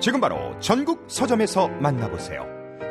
[0.00, 2.46] 지금 바로 전국 서점에서 만나보세요.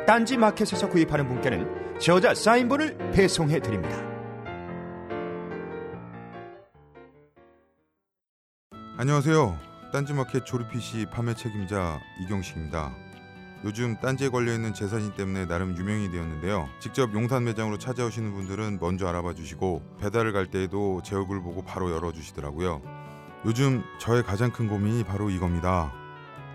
[0.06, 3.96] 딴지 마켓에서 구입하는 분께는 저자 사인본을 배송해 드립니다.
[8.98, 9.56] 안녕하세요.
[9.90, 12.94] 딴지 마켓 조립 PC 판매 책임자 이경식입니다.
[13.64, 16.68] 요즘 딴지에 걸려있는 재산이 때문에 나름 유명이 되었는데요.
[16.78, 21.90] 직접 용산 매장으로 찾아오시는 분들은 먼저 알아봐 주시고 배달을 갈 때에도 제 얼굴 보고 바로
[21.90, 22.82] 열어주시더라고요.
[23.46, 25.92] 요즘 저의 가장 큰 고민이 바로 이겁니다.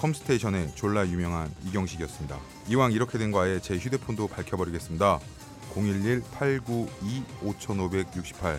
[0.00, 2.38] 컴스테이션의 졸라 유명한 이경식이었습니다.
[2.68, 5.20] 이왕 이렇게 된 거 아예 제 휴대폰도 밝혀버리겠습니다.
[5.74, 8.58] 011-892-5568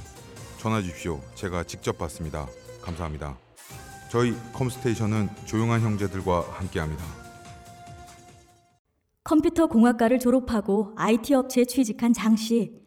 [0.60, 1.20] 전화 주십시오.
[1.34, 2.46] 제가 직접 받습니다.
[2.84, 3.36] 감사합니다.
[4.12, 7.04] 저희 컴스테이션은 조용한 형제들과 함께합니다.
[9.24, 12.80] 컴퓨터 공학과를 졸업하고 IT 업체에 취직한 장 씨.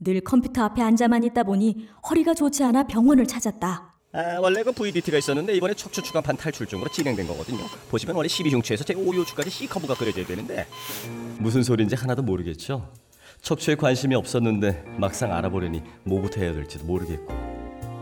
[0.00, 3.91] 늘 컴퓨터 앞에 앉아만 있다 보니 허리가 좋지 않아 병원을 찾았다.
[4.14, 7.64] 아, 원래 그 VDT가 있었는데 이번에 척추 추간판 탈출 중으로 진행된 거거든요.
[7.90, 10.66] 보시면 원래 12흉추에서 제 5요추까지 C 커브가 그려져야 되는데
[11.38, 12.90] 무슨 소리인지 하나도 모르겠죠.
[13.40, 17.32] 척추에 관심이 없었는데 막상 알아보려니 뭐부터 해야 될지도 모르겠고.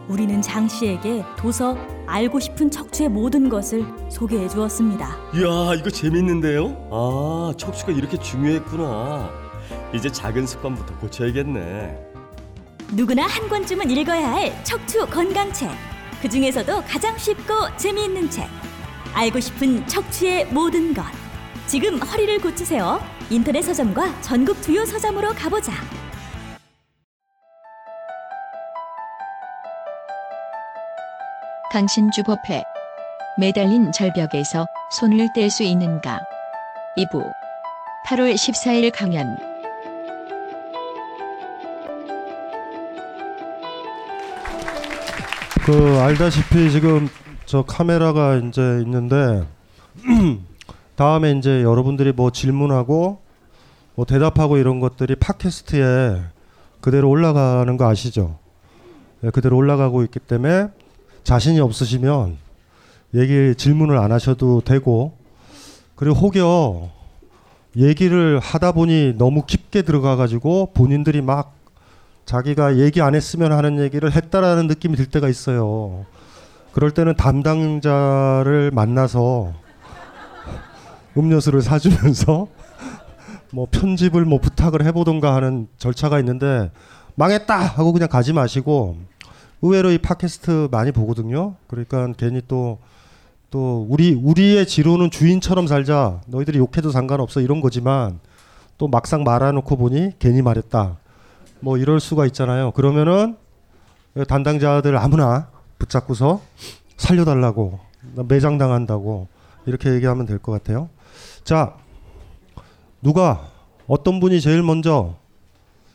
[0.08, 1.76] 우리는 장 씨에게 도서
[2.08, 5.16] 알고 싶은 척추의 모든 것을 소개해 주었습니다.
[5.36, 6.88] 이야 이거 재밌는데요?
[6.90, 9.30] 아 척추가 이렇게 중요했구나.
[9.94, 11.96] 이제 작은 습관부터 고쳐야겠네.
[12.94, 15.70] 누구나 한 권쯤은 읽어야 할 척추 건강책.
[16.20, 18.48] 그 중에서도 가장 쉽고 재미있는 책.
[19.14, 21.02] 알고 싶은 척추의 모든 것.
[21.66, 23.02] 지금 허리를 고치세요.
[23.30, 25.72] 인터넷 서점과 전국 주요 서점으로 가보자.
[31.72, 32.62] 당신 주 법회
[33.38, 36.18] 매달린 절벽에서 손을 뗄 수 있는가
[36.98, 37.32] 2부
[38.06, 39.49] 8월 14일 강연
[45.70, 47.08] 그 알다시피 지금
[47.46, 49.46] 저 카메라가 이제 있는데
[50.96, 53.20] 다음에 이제 여러분들이 뭐 질문하고
[53.94, 56.22] 뭐 대답하고 이런 것들이 팟캐스트에
[56.80, 58.36] 그대로 올라가는 거 아시죠?
[59.20, 60.70] 네, 그대로 올라가고 있기 때문에
[61.22, 62.36] 자신이 없으시면
[63.14, 65.16] 얘기 질문을 안 하셔도 되고
[65.94, 66.90] 그리고 혹여
[67.76, 71.59] 얘기를 하다 보니 너무 깊게 들어가 가지고 본인들이 막
[72.24, 76.06] 자기가 얘기 안 했으면 하는 얘기를 했다라는 느낌이 들 때가 있어요.
[76.72, 79.52] 그럴 때는 담당자를 만나서
[81.16, 82.46] 음료수를 사주면서
[83.52, 86.70] 뭐 편집을 뭐 부탁을 해보던가 하는 절차가 있는데
[87.16, 88.96] 망했다 하고 그냥 가지 마시고
[89.62, 91.56] 의외로 이 팟캐스트 많이 보거든요.
[91.66, 92.78] 그러니까 괜히 또
[93.50, 96.20] 또 우리 우리의 지로는 주인처럼 살자.
[96.26, 98.20] 너희들이 욕해도 상관없어 이런 거지만
[98.78, 100.96] 또 막상 말해놓고 보니 괜히 말했다.
[101.60, 102.70] 뭐 이럴 수가 있잖아요.
[102.72, 103.36] 그러면은
[104.28, 106.40] 담당자들 아무나 붙잡고서
[106.96, 107.78] 살려달라고
[108.28, 109.28] 매장 당한다고
[109.66, 110.88] 이렇게 얘기하면 될 것 같아요.
[111.44, 111.74] 자,
[113.02, 113.48] 누가
[113.86, 115.16] 어떤 분이 제일 먼저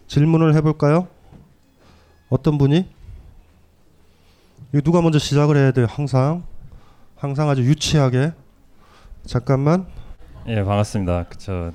[0.08, 1.08] 질문을 해볼까요?
[2.30, 2.88] 어떤 분이?
[4.84, 5.88] 누가 먼저 시작을 해야 돼요?
[5.90, 6.44] 항상
[7.16, 8.34] 항상 아주 유치하게
[9.26, 9.88] 잠깐만.
[10.48, 11.26] 예 반갑습니다.
[11.38, 11.72] 저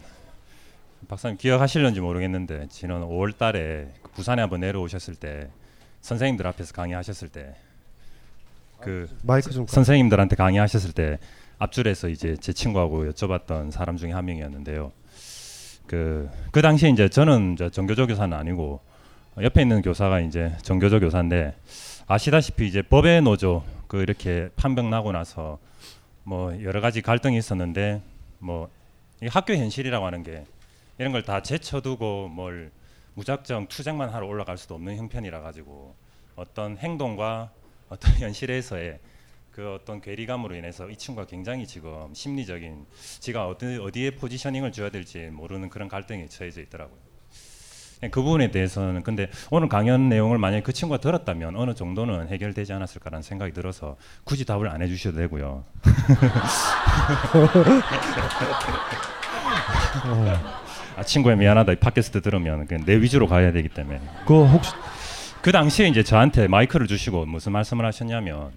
[1.11, 5.51] 박사님 기억하실런지 모르겠는데 지난 5월달에 부산에 한번 내려오셨을 때
[6.01, 7.55] 선생님들 앞에서 강의하셨을 때
[8.81, 11.19] 그 마이크 좀 선생님들한테 강의하셨을 때
[11.59, 14.93] 앞줄에서 이제 제 친구하고 여쭤봤던 사람 중에 한 명이었는데요.
[15.87, 18.81] 그, 그 당시에 이제 저는 이제 정교조 교사는 아니고
[19.41, 21.55] 옆에 있는 교사가 이제 정교조 교사인데
[22.07, 25.59] 아시다시피 이제 법의 노조 그 이렇게 판명 나고 나서
[26.25, 28.01] 뭐 여러 가지 갈등이 있었는데
[28.39, 30.45] 뭐이 학교 현실이라고 하는 게
[31.01, 32.71] 이런 걸 다 제쳐두고 뭘
[33.15, 35.95] 무작정 투쟁만 하러 올라갈 수도 없는 형편이라 가지고
[36.37, 37.51] 어떤 행동과
[37.89, 38.99] 어떤 현실에서의
[39.51, 42.85] 그 어떤 괴리감으로 인해서 이 친구가 굉장히 지금 심리적인
[43.19, 46.99] 지가 어디 어디에 포지셔닝을 줘야 될지 모르는 그런 갈등에 처해져 있더라고요.
[48.11, 53.23] 그 부분에 대해서는 근데 오늘 강연 내용을 만약에 그 친구가 들었다면 어느 정도는 해결되지 않았을까라는
[53.23, 55.65] 생각이 들어서 굳이 답을 안 해주셔도 되고요.
[61.01, 63.99] 아 친구야 미안하다 이 팟캐스트 들으면 그냥 내 위주로 가야 되기 때문에.
[64.27, 64.71] 그 혹시
[65.41, 68.53] 그 당시에 이제 저한테 마이크를 주시고 무슨 말씀을 하셨냐면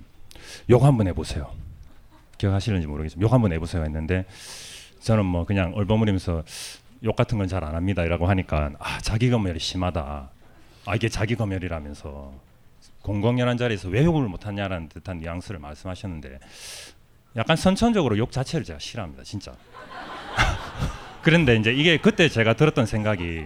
[0.70, 1.50] 욕 한번 해보세요.
[2.38, 4.26] 기억하시는지 모르겠지만 욕 한번 해보세요 했는데
[5.00, 6.44] 저는 뭐 그냥 얼버무리면서
[7.06, 10.30] 욕 같은 건 잘 안 합니다라고 하니까 아 자기 검열이 심하다.
[10.86, 12.34] 아 이게 자기 검열이라면서
[13.04, 16.40] 공공연한 자리에서 왜 욕을 못하냐라는 듯한 뉘앙스를 말씀하셨는데
[17.38, 19.54] 약간 선천적으로 욕 자체를 제가 싫어합니다 진짜.
[21.24, 23.46] 그런데 이제 이게 그때 제가 들었던 생각이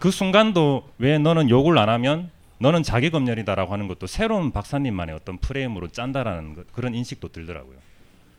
[0.00, 5.38] 그 순간도 왜 너는 욕을 안 하면 너는 자기 검열이다라고 하는 것도 새로운 박사님만의 어떤
[5.38, 7.76] 프레임으로 짠다라는 것, 그런 인식도 들더라고요.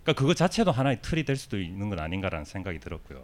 [0.03, 3.19] 그러니까 그거 자체도 하나의 틀이 될 수도 있는 건 아닌가라는 생각이 들었고요.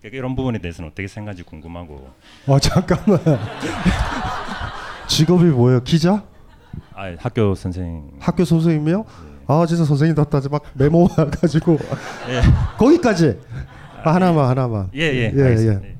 [0.00, 2.10] 그러니까 이런 부분에 대해서는 어떻게 생각하지 궁금하고.
[2.46, 3.20] 어 잠깐만.
[5.08, 5.82] 직업이 뭐예요?
[5.82, 6.24] 기자?
[6.94, 8.10] 아 학교 선생.
[8.18, 9.04] 학교 선생님이요?
[9.46, 10.40] 아 진짜 선생님답다.
[10.50, 11.06] 막 메모
[11.40, 11.78] 가지고
[12.28, 12.42] 예.
[12.76, 13.38] 거기까지.
[14.04, 14.90] 아, 하나만 하나만.
[14.94, 15.32] 예예.
[15.34, 15.86] 예, 알겠습니다.
[15.86, 15.94] 예.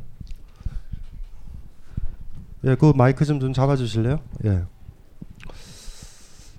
[2.66, 4.20] 예, 그 마이크 좀 좀 잡아 주실래요?
[4.46, 4.62] 예.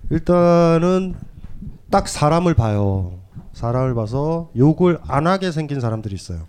[0.09, 1.15] 일단은
[1.89, 3.19] 딱 사람을 봐요.
[3.53, 6.47] 사람을 봐서 욕을 안 하게 생긴 사람들이 있어요.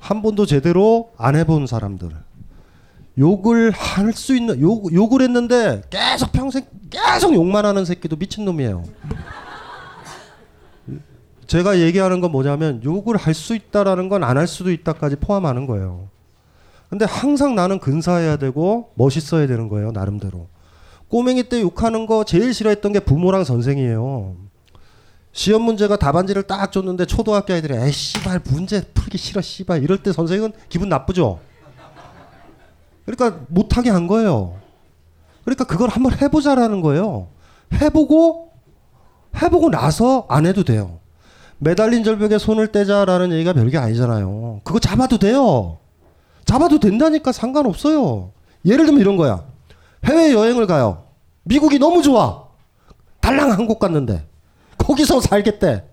[0.00, 2.10] 한 번도 제대로 안 해본 사람들.
[3.18, 8.84] 욕을 할 수 있는 욕 욕을 했는데 계속 평생 계속 욕만 하는 새끼도 미친 놈이에요.
[11.46, 16.08] 제가 얘기하는 건 뭐냐면 욕을 할 수 있다라는 건 안 할 수도 있다까지 포함하는 거예요.
[16.88, 20.48] 근데 항상 나는 근사해야 되고 멋있어야 되는 거예요, 나름대로.
[21.08, 24.36] 꼬맹이 때 욕하는 거 제일 싫어했던 게 부모랑 선생이에요.
[25.32, 30.12] 시험 문제가 답안지를 딱 줬는데 초등학교 아이들이 에이 씨발 문제 풀기 싫어 씨발 이럴 때
[30.12, 31.38] 선생은 기분 나쁘죠.
[33.04, 34.56] 그러니까 못하게 한 거예요.
[35.44, 37.28] 그러니까 그걸 한번 해보자라는 거예요.
[37.74, 38.50] 해보고
[39.42, 40.98] 해보고 나서 안 해도 돼요.
[41.58, 44.60] 매달린 절벽에 손을 떼자라는 얘기가 별게 아니잖아요.
[44.64, 45.78] 그거 잡아도 돼요.
[46.44, 48.32] 잡아도 된다니까 상관없어요.
[48.64, 49.44] 예를 들면 이런 거야.
[50.04, 51.04] 해외 여행을 가요.
[51.44, 52.44] 미국이 너무 좋아.
[53.20, 54.26] 달랑 한국 갔는데
[54.78, 55.84] 거기서 살겠대.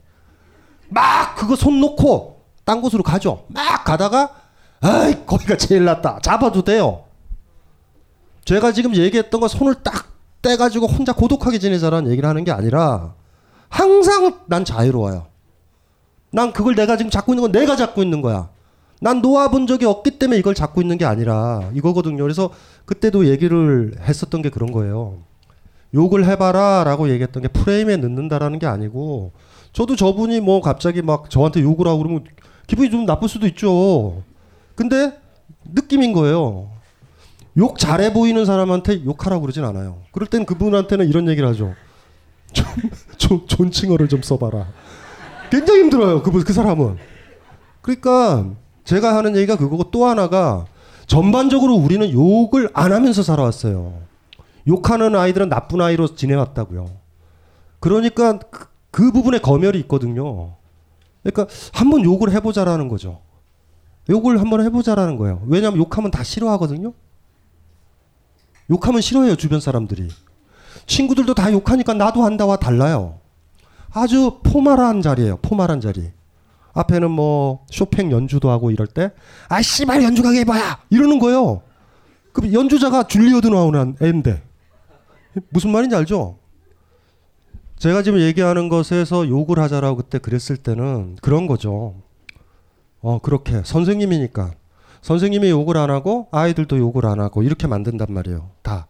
[0.89, 3.45] 막 그거 손 놓고 딴 곳으로 가죠.
[3.47, 4.29] 막 가다가
[4.81, 6.19] 아이 거기가 제일 낫다.
[6.21, 7.05] 잡아도 돼요.
[8.45, 10.09] 제가 지금 얘기했던 거 손을 딱
[10.41, 13.13] 떼가지고 혼자 고독하게 지내자라는 얘기를 하는 게 아니라
[13.69, 15.32] 항상 난 자유로워요.
[16.33, 18.49] 난 그걸 내가 지금 잡고 있는 건 내가 잡고 있는 거야.
[18.99, 22.23] 난 놓아본 적이 없기 때문에 이걸 잡고 있는 게 아니라 이거거든요.
[22.23, 22.49] 그래서
[22.85, 25.19] 그때도 얘기를 했었던 게 그런 거예요.
[25.93, 29.33] 욕을 해봐라 라고 얘기했던 게 프레임에 넣는다라는 게 아니고
[29.73, 32.23] 저도 저분이 뭐 갑자기 막 저한테 욕을 하고 그러면
[32.65, 34.23] 기분이 좀 나쁠 수도 있죠.
[34.73, 35.15] 근데
[35.65, 36.71] 느낌인 거예요.
[37.57, 40.01] 욕 잘해 보이는 사람한테 욕하라고 그러진 않아요.
[40.11, 41.75] 그럴 땐 그분한테는 이런 얘기를 하죠.
[42.53, 42.65] 좀,
[43.17, 44.67] 좀 존칭어를 좀 써봐라.
[45.53, 46.23] 굉장히 힘들어요.
[46.23, 46.97] 그, 그 사람은.
[47.83, 48.49] 그러니까
[48.85, 50.65] 제가 하는 얘기가 그거고 또 하나가
[51.05, 54.01] 전반적으로 우리는 욕을 안 하면서 살아왔어요.
[54.67, 56.89] 욕하는 아이들은 나쁜 아이로 지내왔다고요.
[57.79, 60.55] 그러니까 그, 그 부분에 검열이 있거든요.
[61.21, 63.21] 그러니까 한번 욕을 해보자라는 거죠.
[64.09, 65.43] 욕을 한번 해보자라는 거예요.
[65.45, 66.93] 왜냐하면 욕하면 다 싫어하거든요.
[68.71, 70.09] 욕하면 싫어해요 주변 사람들이.
[70.87, 73.19] 친구들도 다 욕하니까 나도 한다와 달라요.
[73.93, 75.37] 아주 포말한 자리예요.
[75.37, 76.11] 포말한 자리.
[76.73, 79.11] 앞에는 뭐 쇼팽 연주도 하고 이럴 때,
[79.47, 81.61] 아 씨발 연주 가게 해봐야 이러는 거예요.
[82.31, 84.41] 그 연주자가 줄리어드 나오는 애인데
[85.49, 86.39] 무슨 말인지 알죠?
[87.77, 91.95] 제가 지금 얘기하는 것에서 욕을 하자라고 그때 그랬을 때는 그런 거죠.
[93.01, 94.51] 어 그렇게 선생님이니까
[95.01, 98.49] 선생님이 욕을 안 하고 아이들도 욕을 안 하고 이렇게 만든단 말이에요.
[98.63, 98.87] 다.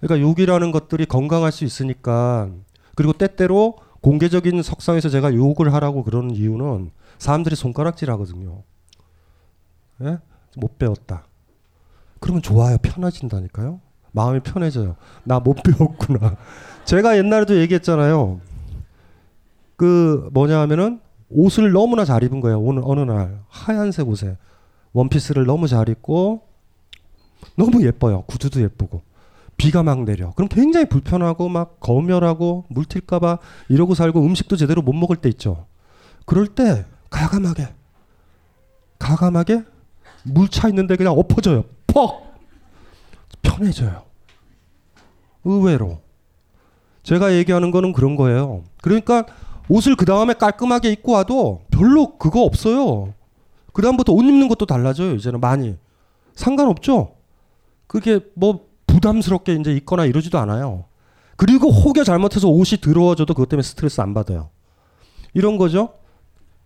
[0.00, 2.50] 그러니까 욕이라는 것들이 건강할 수 있으니까
[2.94, 8.62] 그리고 때때로 공개적인 석상에서 제가 욕을 하라고 그러는 이유는 사람들이 손가락질 하거든요.
[10.02, 10.18] 예?
[10.56, 11.24] 못 배웠다.
[12.20, 12.78] 그러면 좋아요.
[12.78, 13.80] 편해진다니까요.
[14.12, 14.96] 마음이 편해져요.
[15.24, 16.36] 나 못 배웠구나.
[16.84, 18.40] 제가 옛날에도 얘기했잖아요.
[19.76, 21.00] 그 뭐냐 하면은
[21.30, 22.58] 옷을 너무나 잘 입은 거예요.
[22.60, 24.36] 오늘 어느 날 하얀색 옷에
[24.92, 26.42] 원피스를 너무 잘 입고
[27.56, 28.22] 너무 예뻐요.
[28.22, 29.02] 구두도 예쁘고
[29.58, 30.32] 비가 막 내려.
[30.32, 33.38] 그럼 굉장히 불편하고 막 거멸하고 물 튈까봐
[33.68, 35.66] 이러고 살고 음식도 제대로 못 먹을 때 있죠.
[36.24, 37.68] 그럴 때 가감하게
[38.98, 39.64] 가감하게
[40.24, 41.64] 물 차 있는데 그냥 엎어져요.
[41.86, 42.34] 퍽
[43.42, 44.02] 편해져요.
[45.44, 46.00] 의외로
[47.02, 48.62] 제가 얘기하는 거는 그런 거예요.
[48.82, 49.26] 그러니까
[49.68, 53.12] 옷을 그 다음에 깔끔하게 입고 와도 별로 그거 없어요.
[53.72, 55.14] 그 다음부터 옷 입는 것도 달라져요.
[55.14, 55.76] 이제는 많이
[56.34, 57.14] 상관없죠.
[57.86, 58.67] 그게 뭐
[58.98, 60.84] 부담스럽게 이제 입거나 이러지도 않아요.
[61.36, 64.50] 그리고 혹여 잘못해서 옷이 더러워져도 그것 때문에 스트레스 안 받아요.
[65.34, 65.90] 이런 거죠.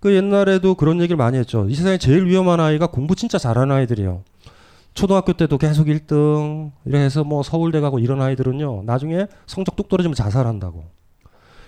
[0.00, 1.66] 그 옛날에도 그런 얘기를 많이 했죠.
[1.68, 4.22] 이 세상에 제일 위험한 아이가 공부 진짜 잘하는 아이들이에요.
[4.94, 8.82] 초등학교 때도 계속 1등 이래서 뭐 서울대 가고 이런 아이들은요.
[8.84, 10.84] 나중에 성적 뚝 떨어지면 자살한다고.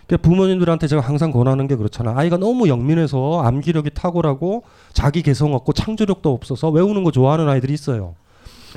[0.07, 2.15] 그러니까 부모님들한테 제가 항상 권하는 게 그렇잖아.
[2.17, 8.15] 아이가 너무 영민해서 암기력이 탁월하고 자기 개성 없고 창조력도 없어서 외우는 거 좋아하는 아이들이 있어요.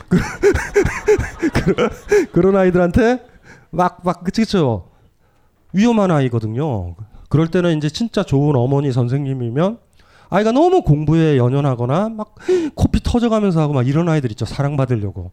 [0.10, 1.90] 그런,
[2.32, 3.26] 그런 아이들한테
[3.70, 4.90] 막, 막, 그치, 그쵸.
[5.74, 6.96] 위험한 아이거든요.
[7.30, 9.80] 그럴 때는 이제 진짜 좋은 어머니 선생님이면
[10.30, 12.36] 아이가 너무 공부에 연연하거나 막
[12.76, 14.46] 코피 터져가면서 하고 막 이런 아이들 있죠.
[14.46, 15.32] 사랑받으려고.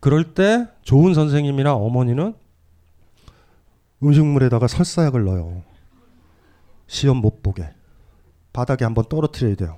[0.00, 2.34] 그럴 때 좋은 선생님이나 어머니는
[4.02, 5.62] 음식물에다가 설사약을 넣어요.
[6.86, 7.68] 시험 못 보게.
[8.52, 9.76] 바닥에 한번 떨어뜨려야 돼요.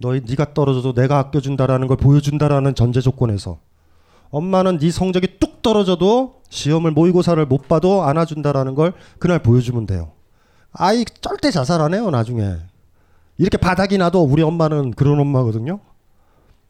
[0.00, 3.58] 너희 네가 떨어져도 내가 아껴준다라는 걸 보여준다라는 전제 조건에서
[4.30, 10.12] 엄마는 네 성적이 뚝 떨어져도 시험을 모의고사를 못 봐도 안아준다라는 걸 그날 보여주면 돼요.
[10.72, 12.56] 아이 절대 자살 안 해요 나중에.
[13.38, 15.80] 이렇게 바닥이 나도 우리 엄마는 그런 엄마거든요.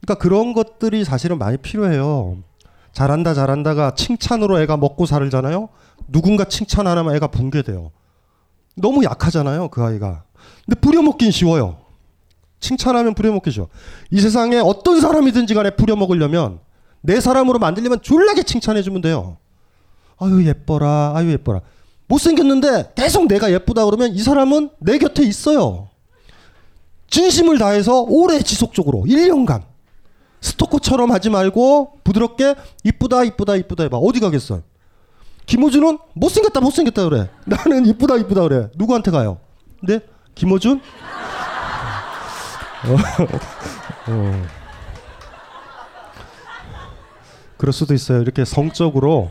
[0.01, 2.39] 그러니까 그런 것들이 사실은 많이 필요해요.
[2.93, 5.69] 잘한다 잘한다가 칭찬으로 애가 먹고 살잖아요.
[6.09, 7.91] 누군가 칭찬 안 하면 애가 붕괴돼요.
[8.77, 10.23] 너무 약하잖아요 그 아이가.
[10.65, 11.88] 근데 부려먹긴 쉬워요.
[12.61, 13.69] 칭찬하면 부려먹기 쉬워.
[14.11, 16.61] 이 세상에 어떤 사람이든지 간에 부려먹으려면
[17.01, 19.37] 내 사람으로 만들려면 졸라게 칭찬해주면 돼요.
[20.19, 21.61] 아유 예뻐라 아유 예뻐라.
[22.09, 25.89] 못생겼는데 계속 내가 예쁘다 그러면 이 사람은 내 곁에 있어요.
[27.09, 29.63] 진심을 다해서 오래 지속적으로 1년간
[30.41, 34.61] 스토커처럼 하지 말고 부드럽게 이쁘다 이쁘다 이쁘다 해봐 어디 가겠어
[35.47, 39.39] 김어준은 못생겼다 못생겼다 그래 나는 이쁘다 이쁘다 그래 누구한테 가요
[39.81, 40.01] 근데
[40.35, 40.81] 김어준
[42.87, 44.43] 어, 어.
[47.57, 49.31] 그럴 수도 있어요 이렇게 성적으로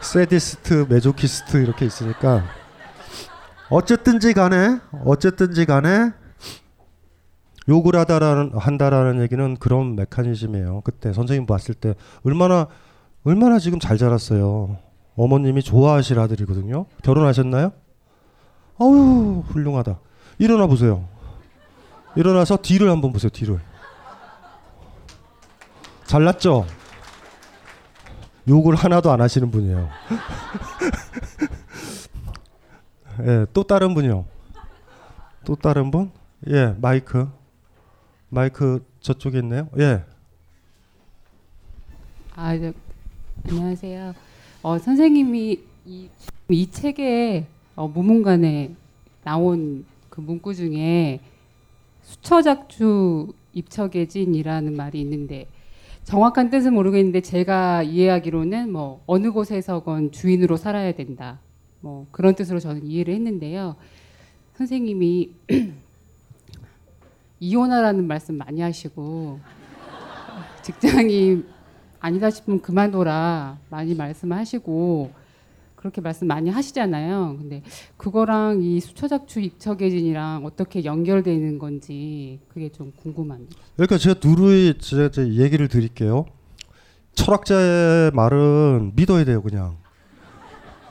[0.00, 2.44] 세디스트 메조키스트 이렇게 있으니까
[3.70, 6.12] 어쨌든지 간에 어쨌든지 간에
[7.68, 10.82] 욕을 하다라는 한다라는 얘기는 그런 메커니즘이에요.
[10.84, 12.66] 그때 선생님 봤을 때 얼마나
[13.24, 14.76] 얼마나 지금 잘 자랐어요.
[15.16, 16.86] 어머님이 좋아하실 아들이거든요.
[17.02, 17.72] 결혼하셨나요?
[18.76, 19.98] 어우 훌륭하다.
[20.38, 21.08] 일어나 보세요.
[22.16, 23.30] 일어나서 뒤를 한번 보세요.
[23.30, 23.60] 뒤를.
[26.06, 26.66] 잘났죠?
[28.48, 29.88] 욕을 하나도 안 하시는 분이에요.
[33.26, 34.26] 예, 또 다른 분이요.
[35.44, 36.10] 또 다른 분?
[36.48, 37.28] 예, 마이크.
[38.28, 39.68] 마이크 저쪽에 있네요.
[39.78, 40.04] 예.
[42.36, 42.72] 아, 네.
[43.48, 44.14] 안녕하세요.
[44.62, 46.08] 어, 선생님이 이,
[46.48, 48.74] 이 책에 어, 무문관에
[49.22, 51.20] 나온 그 문구 중에
[52.14, 55.46] 수처작주 입처계진이라는 말이 있는데
[56.04, 61.40] 정확한 뜻은 모르겠는데 제가 이해하기로는 뭐 어느 곳에서건 주인으로 살아야 된다.
[61.80, 63.76] 뭐 그런 뜻으로 저는 이해를 했는데요.
[64.56, 65.32] 선생님이
[67.40, 69.40] 이혼하라는 말씀 많이 하시고
[70.62, 71.42] 직장이
[72.00, 75.23] 아니다 싶으면 그만둬라 많이 말씀하시고
[75.84, 77.36] 그렇게 말씀 많이 하시잖아요.
[77.38, 77.62] 근데
[77.98, 83.54] 그거랑 이 수처작추 입처계진이랑 어떻게 연결되는 건지 그게 좀 궁금합니다.
[83.76, 86.24] 그러니까 제가 누르이 제가 얘기를 드릴게요.
[87.12, 89.76] 철학자의 말은 믿어야 돼요, 그냥.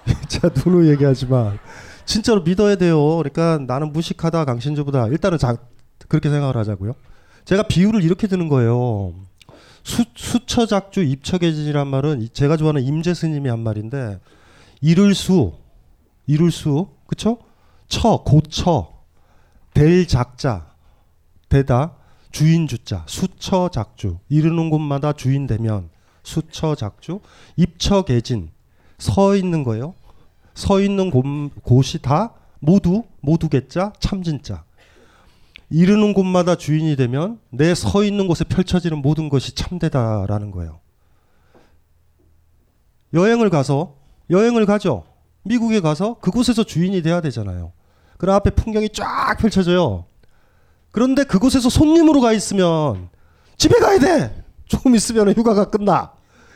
[0.30, 1.58] 제가 누누 얘기하지만
[2.06, 3.18] 진짜로 믿어야 돼요.
[3.18, 5.58] 그러니까 나는 무식하다, 강신주보다 일단은 자,
[6.08, 6.94] 그렇게 생각을 하자고요.
[7.46, 9.16] 제가 비유를 이렇게 드는 거예요.
[9.82, 14.20] 수, 수처작주 입처계진이란 말은 제가 좋아하는 임재 스님이 한 말인데
[14.84, 15.54] 이를 수,
[16.28, 17.38] 이룰 수, 그쵸?
[17.88, 18.92] 처, 고처,
[19.74, 20.74] 될 작자,
[21.48, 21.96] 되다,
[22.32, 25.90] 주인 주자, 수처 작주, 이르는 곳마다 주인 되면
[26.22, 27.22] 수처 작주,
[27.56, 28.52] 입처 계진,
[28.98, 29.96] 서 있는 거예요.
[30.54, 31.24] 서 있는 곳,
[31.64, 34.66] 곳이 다 모두 모두 개자 참진자.
[35.70, 40.82] 이르는 곳마다 주인이 되면 내 서 있는 곳에 펼쳐지는 모든 것이 참되다라는 거예요.
[43.14, 45.04] 여행을 가서 여행을 가죠.
[45.44, 47.72] 미국에 가서 그곳에서 주인이 돼야 되잖아요.
[48.18, 50.06] 그럼 앞에 풍경이 쫙 펼쳐져요.
[50.92, 53.10] 그런데 그곳에서 손님으로 가 있으면
[53.58, 54.44] 집에 가야 돼.
[54.66, 56.14] 조금 있으면 휴가가 끝나.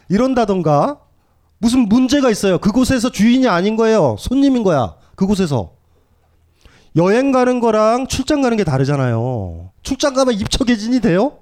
[0.09, 0.99] 이런다던가
[1.57, 2.59] 무슨 문제가 있어요.
[2.59, 4.15] 그곳에서 주인이 아닌 거예요.
[4.19, 4.95] 손님인 거야.
[5.15, 5.71] 그곳에서.
[6.95, 9.71] 여행 가는 거랑 출장 가는 게 다르잖아요.
[9.83, 11.39] 출장 가면 입처개진이 돼요?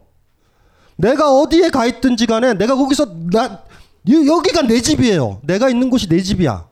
[0.98, 3.62] 내가 어디에 가 있든지 간에 내가 거기서 나
[4.08, 5.40] 여기가 내 집이에요.
[5.44, 6.68] 내가 있는 곳이 내 집이야.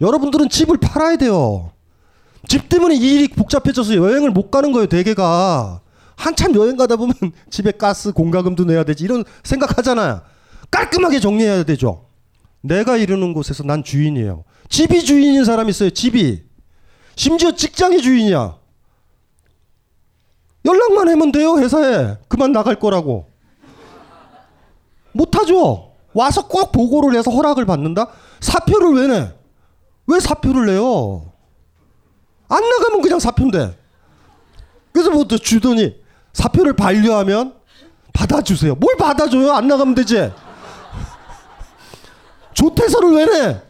[0.00, 1.72] 여러분들은 집을 팔아야 돼요.
[2.48, 5.80] 집 때문에 이 일이 복잡해져서 여행을 못 가는 거예요, 대개가.
[6.14, 7.14] 한참 여행 가다 보면
[7.50, 9.04] 집에 가스, 공과금도 내야 되지.
[9.04, 10.22] 이런 생각하잖아요.
[10.70, 12.06] 깔끔하게 정리해야 되죠.
[12.60, 14.44] 내가 이르는 곳에서 난 주인이에요.
[14.68, 16.44] 집이 주인인 사람 있어요, 집이.
[17.16, 18.56] 심지어 직장이 주인이야.
[20.64, 22.16] 연락만 하면 돼요, 회사에.
[22.28, 23.28] 그만 나갈 거라고.
[25.12, 25.85] 못하죠.
[26.16, 28.06] 와서 꼭 보고를 해서 허락을 받는다?
[28.40, 29.34] 사표를 왜 내?
[30.06, 31.30] 왜 사표를 내요?
[32.48, 33.78] 안 나가면 그냥 사표인데.
[34.92, 35.94] 그래서 뭐 또 주더니
[36.32, 37.54] 사표를 반려하면
[38.14, 38.76] 받아주세요.
[38.76, 39.52] 뭘 받아줘요?
[39.52, 40.32] 안 나가면 되지.
[42.54, 43.62] 조퇴서를 왜 내?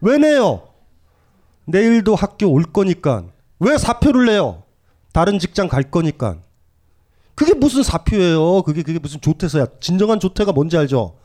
[0.00, 0.68] 왜 내요?
[1.66, 3.24] 내일도 학교 올 거니까.
[3.58, 4.62] 왜 사표를 내요?
[5.12, 6.38] 다른 직장 갈 거니까.
[7.34, 8.62] 그게 무슨 사표예요?
[8.62, 9.66] 그게 그게 무슨 조퇴서야?
[9.80, 11.16] 진정한 조퇴가 뭔지 알죠?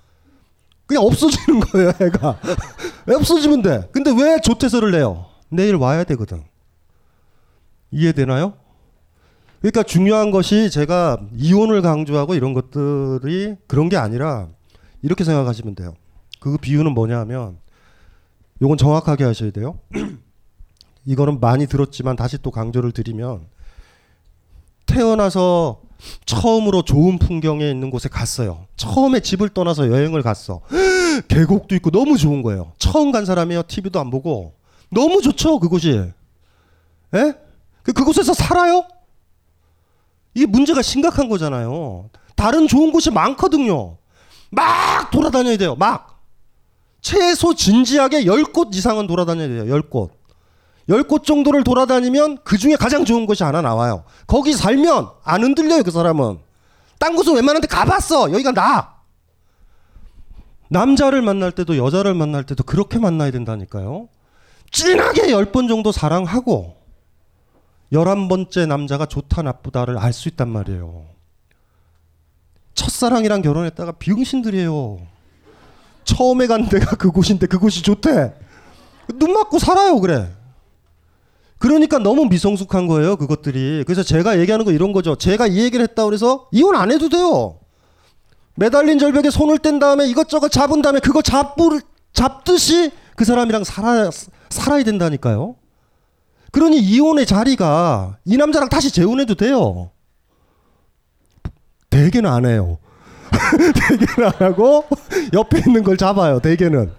[0.89, 2.39] 그냥 없어지는 거예요, 애가.
[3.15, 3.87] 없어지면 돼.
[3.91, 5.27] 근데 왜 조퇴서를 내요?
[5.49, 6.43] 내일 와야 되거든.
[7.91, 8.53] 이해되나요?
[9.59, 14.47] 그러니까 중요한 것이 제가 이혼을 강조하고 이런 것들이 그런 게 아니라
[15.03, 15.93] 이렇게 생각하시면 돼요.
[16.39, 17.59] 그 비유는 뭐냐 하면
[18.59, 19.77] 요건 정확하게 하셔야 돼요.
[21.05, 23.45] 이거는 많이 들었지만 다시 또 강조를 드리면
[24.87, 25.81] 태어나서
[26.25, 28.65] 처음으로 좋은 풍경에 있는 곳에 갔어요.
[28.77, 30.61] 처음에 집을 떠나서 여행을 갔어.
[31.27, 32.71] 계곡도 있고 너무 좋은 거예요.
[32.77, 33.63] 처음 간 사람이요.
[33.63, 34.53] TV도 안 보고
[34.89, 36.11] 너무 좋죠 그곳이.
[37.15, 37.33] 예?
[37.83, 38.85] 그 그곳에서 살아요?
[40.33, 42.09] 이게 문제가 심각한 거잖아요.
[42.35, 43.97] 다른 좋은 곳이 많거든요.
[44.51, 45.75] 막 돌아다녀야 돼요.
[45.75, 46.19] 막.
[47.01, 49.65] 최소 진지하게 10곳 이상은 돌아다녀야 돼요.
[49.65, 50.18] 10곳.
[50.89, 54.03] 10곳 정도를 돌아다니면 그 중에 가장 좋은 곳이 하나 나와요.
[54.25, 56.39] 거기 살면 안 흔들려요, 그 사람은.
[56.97, 58.31] 딴 곳은 웬만한 데 가봤어.
[58.31, 58.95] 여기가 나.
[60.69, 64.09] 남자를 만날 때도 여자를 만날 때도 그렇게 만나야 된다니까요.
[64.71, 66.75] 진하게 10번 정도 사랑하고
[67.91, 71.05] 11번째 남자가 좋다 나쁘다를 알 수 있단 말이에요.
[72.75, 74.99] 첫사랑이랑 결혼했다가 비응신들이에요.
[76.03, 78.33] 처음에 간 데가 그곳인데 그곳이 좋대.
[79.15, 80.31] 눈 맞고 살아요, 그래.
[81.59, 83.83] 그러니까 너무 미성숙한 거예요, 그것들이.
[83.85, 85.15] 그래서 제가 얘기하는 거 이런 거죠.
[85.15, 87.59] 제가 이 얘기를 했다 그래서 이혼 안 해도 돼요.
[88.55, 91.81] 매달린 절벽에 손을 뗀 다음에 이것저것 잡은 다음에 그거 잡을,
[92.13, 94.09] 잡듯이 그 사람이랑 살아,
[94.49, 95.55] 살아야 된다니까요.
[96.51, 99.91] 그러니 이혼의 자리가 이 남자랑 다시 재혼해도 돼요.
[101.89, 102.79] 대개는 안 해요.
[103.89, 104.85] 대개는 안 하고
[105.33, 106.39] 옆에 있는 걸 잡아요.
[106.39, 106.91] 대개는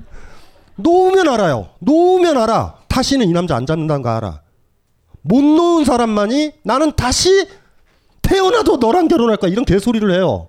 [0.77, 1.70] 놓으면 알아요.
[1.81, 2.75] 놓으면 알아.
[2.88, 4.40] 다시는 이 남자 안 잡는다는 거 알아.
[5.22, 7.48] 못 놓은 사람만이 나는 다시
[8.22, 10.48] 태어나도 너랑 결혼할 거야 이런 개소리를 해요.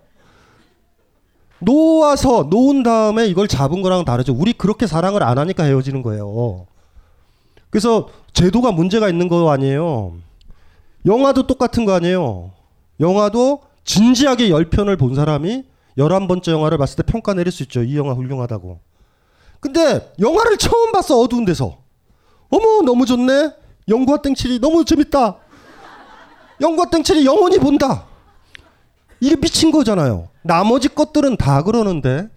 [1.59, 4.33] 놓아서 놓은 다음에 이걸 잡은 거랑 다르죠.
[4.33, 6.65] 우리 그렇게 사랑을 안 하니까 헤어지는 거예요.
[7.69, 10.13] 그래서 제도가 문제가 있는 거 아니에요.
[11.05, 12.51] 영화도 똑같은 거 아니에요.
[12.99, 15.63] 영화도 진지하게 10편을 본 사람이
[15.97, 17.83] 11번째 영화를 봤을 때 평가 내릴 수 있죠.
[17.83, 18.79] 이 영화 훌륭하다고.
[19.59, 21.19] 근데 영화를 처음 봤어.
[21.19, 21.77] 어두운 데서.
[22.49, 23.60] 어머 너무 좋네.
[23.91, 25.37] 영과 땡칠이 너무 재밌다.
[26.61, 28.05] 영과 땡칠이 영원히 본다.
[29.19, 30.29] 이게 미친 거잖아요.
[30.41, 32.27] 나머지 것들은 다 그러는데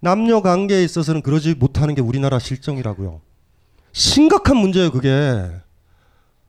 [0.00, 3.22] 남녀 관계에 있어서는 그러지 못하는 게 우리나라 실정이라고요.
[3.92, 5.50] 심각한 문제예요, 그게.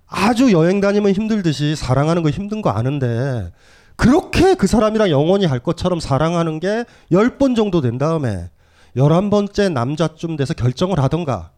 [0.07, 3.51] 아주 여행 다니면 힘들듯이 사랑하는 거 힘든 거 아는데
[3.95, 8.49] 그렇게 그 사람이랑 영원히 할 것처럼 사랑하는 게열번 정도 된 다음에
[8.95, 11.51] 열한 번째 남자쯤 돼서 결정을 하던가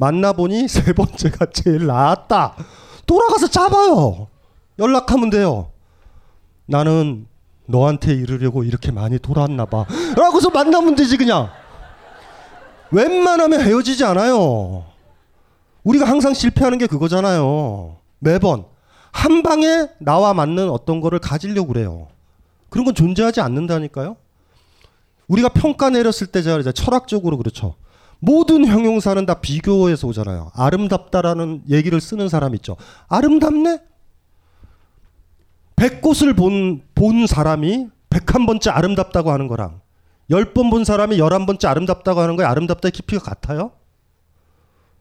[0.00, 2.56] 만나보니 세 번째가 제일 나았다.
[3.06, 4.28] 돌아가서 잡아요.
[4.78, 5.70] 연락하면 돼요.
[6.66, 7.26] 나는
[7.66, 9.84] 너한테 이르려고 이렇게 많이 돌아왔나 봐.
[10.16, 11.50] 라고서 만나면 되지 그냥.
[12.90, 14.86] 웬만하면 헤어지지 않아요.
[15.84, 17.98] 우리가 항상 실패하는 게 그거잖아요.
[18.18, 18.64] 매번
[19.12, 22.08] 한 방에 나와 맞는 어떤 거를 가지려고 그래요.
[22.70, 24.16] 그런 건 존재하지 않는다니까요.
[25.28, 27.74] 우리가 평가 내렸을 때 제가 철학적으로 그렇죠.
[28.20, 30.52] 모든 형용사는 다 비교해서 오잖아요.
[30.54, 32.76] 아름답다라는 얘기를 쓰는 사람 있죠.
[33.08, 33.80] 아름답네?
[35.76, 39.80] 백꽃을 본, 본 사람이 백한 번째 아름답다고 하는 거랑
[40.30, 43.72] 열 번 본 사람이 열한 번째 아름답다고 하는 거에 아름답다의 깊이가 같아요?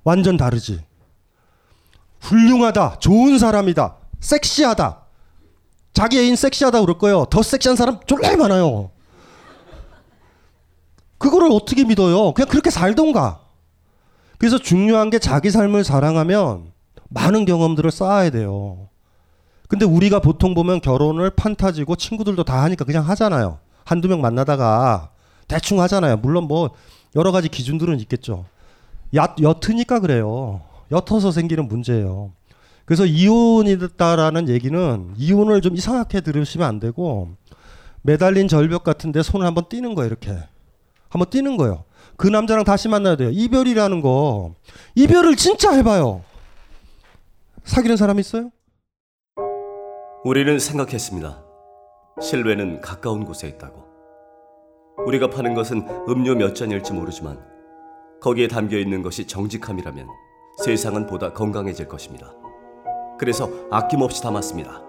[0.03, 0.81] 완전 다르지.
[2.21, 5.01] 훌륭하다, 좋은 사람이다, 섹시하다.
[5.93, 7.25] 자기 애인 섹시하다 그럴 거예요.
[7.29, 8.91] 더 섹시한 사람 졸라 많아요.
[11.29, 12.33] 그거를 어떻게 믿어요?
[12.33, 13.39] 그냥 그렇게 살던가.
[14.37, 16.71] 그래서 중요한 게 자기 삶을 사랑하면
[17.09, 18.89] 많은 경험들을 쌓아야 돼요.
[19.67, 23.59] 근데 우리가 보통 보면 결혼을 판타지고 친구들도 다 하니까 그냥 하잖아요.
[23.85, 25.11] 한두 명 만나다가
[25.47, 26.17] 대충 하잖아요.
[26.17, 26.71] 물론 뭐
[27.15, 28.45] 여러 가지 기준들은 있겠죠.
[29.13, 30.61] 얕, 옅으니까 그래요.
[30.91, 32.31] 옅어서 생기는 문제예요.
[32.85, 37.29] 그래서 이혼이다라는 얘기는 이혼을 좀 이상하게 들으시면 안 되고
[38.01, 40.07] 매달린 절벽 같은데 손을 한번 띄는 거예요.
[40.07, 40.35] 이렇게
[41.09, 41.83] 한번 띄는 거예요.
[42.17, 43.29] 그 남자랑 다시 만나야 돼요.
[43.31, 44.53] 이별이라는 거
[44.95, 46.21] 이별을 진짜 해봐요.
[47.63, 48.51] 사귀는 사람 있어요?
[50.23, 51.43] 우리는 생각했습니다.
[52.21, 53.87] 실외는 가까운 곳에 있다고.
[55.05, 57.39] 우리가 파는 것은 음료 몇 잔일지 모르지만
[58.21, 60.07] 거기에 담겨 있는 것이 정직함이라면
[60.65, 62.33] 세상은 보다 건강해질 것입니다.
[63.17, 64.88] 그래서 아낌없이 담았습니다.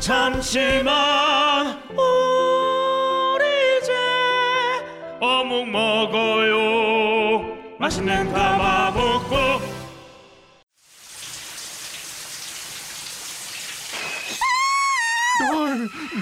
[0.00, 1.82] 잠시만.
[1.90, 3.44] 우리
[3.78, 3.92] 이제
[5.20, 7.56] 어묵 먹어요.
[7.78, 9.36] 맛있는 가마복고.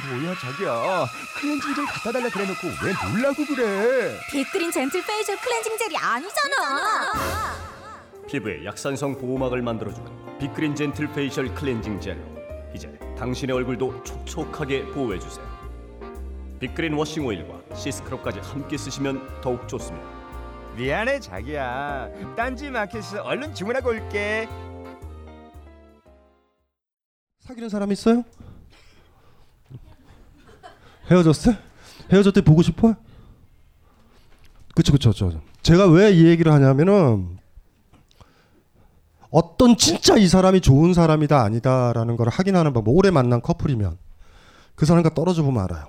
[0.08, 1.06] 뭐야 자기야?
[1.40, 4.18] 클렌징 젤 갖다 달라 그래놓고 왜 놀라고 그래?
[4.30, 7.12] 빅그린 젠틀 페이셜 클렌징 젤이 아니잖아.
[8.28, 12.35] 피부에 약산성 보호막을 만들어주는 빅그린 젠틀 페이셜 클렌징 젤로
[12.76, 15.44] 이제 당신의 얼굴도 촉촉하게 보호해 주세요.
[16.60, 20.06] 빅그린 워싱 오일과 시스크럽까지 함께 쓰시면 더욱 좋습니다.
[20.76, 24.46] 미안해 자기야 딴지 마켓에서 얼른 주문하고 올게
[27.40, 28.22] 사귀는 사람 있어요?
[31.10, 31.56] 헤어졌어요?
[32.12, 32.94] 헤어졌대 보고 싶어요?
[34.74, 37.35] 그쵸 그쵸 그쵸 제가 왜 이 얘기를 하냐면은
[39.36, 42.94] 어떤 진짜 이 사람이 좋은 사람이다 아니다라는 걸 확인하는 방법.
[42.96, 43.98] 오래 만난 커플이면
[44.74, 45.88] 그 사람과 떨어져 보면 알아요.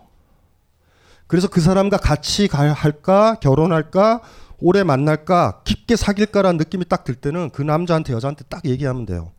[1.27, 3.35] 그래서 그 사람과 같이 갈 할까?
[3.35, 4.21] 결혼할까?
[4.59, 5.61] 오래 만날까?
[5.63, 9.31] 깊게 사귈까라는 느낌이 딱 들 때는 그 남자한테 여자한테 딱 얘기하면 돼요.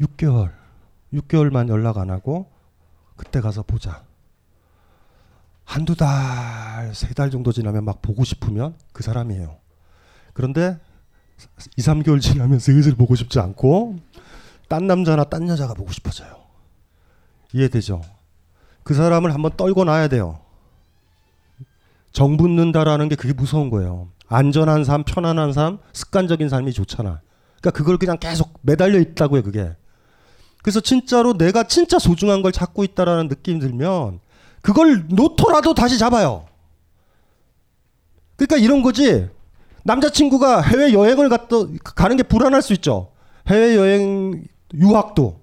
[0.00, 0.52] 6개월.
[1.12, 2.48] 6개월만 연락 안 하고
[3.16, 4.04] 그때 가서 보자.
[5.64, 9.56] 한두 달, 세 달 정도 지나면 막 보고 싶으면 그 사람이에요.
[10.32, 10.78] 그런데
[11.76, 13.96] 2, 3개월 지나면 슬슬 보고 싶지 않고
[14.68, 16.36] 딴 남자나 딴 여자가 보고 싶어져요.
[17.52, 18.02] 이해되죠?
[18.82, 20.40] 그 사람을 한번 떨고 놔야 돼요.
[22.12, 24.08] 정 붙는다라는 게 그게 무서운 거예요.
[24.28, 27.20] 안전한 삶, 편안한 삶, 습관적인 삶이 좋잖아.
[27.60, 29.76] 그러니까 그걸 그냥 계속 매달려 있다고요, 그게.
[30.62, 34.20] 그래서 진짜로 내가 진짜 소중한 걸 찾고 있다라는 느낌이 들면
[34.62, 36.46] 그걸 놓더라도 다시 잡아요.
[38.36, 39.28] 그러니까 이런 거지.
[39.86, 41.56] 남자친구가 해외 여행을 갔다
[41.94, 43.12] 가는 게 불안할 수 있죠.
[43.48, 44.44] 해외 여행
[44.74, 45.40] 유학도.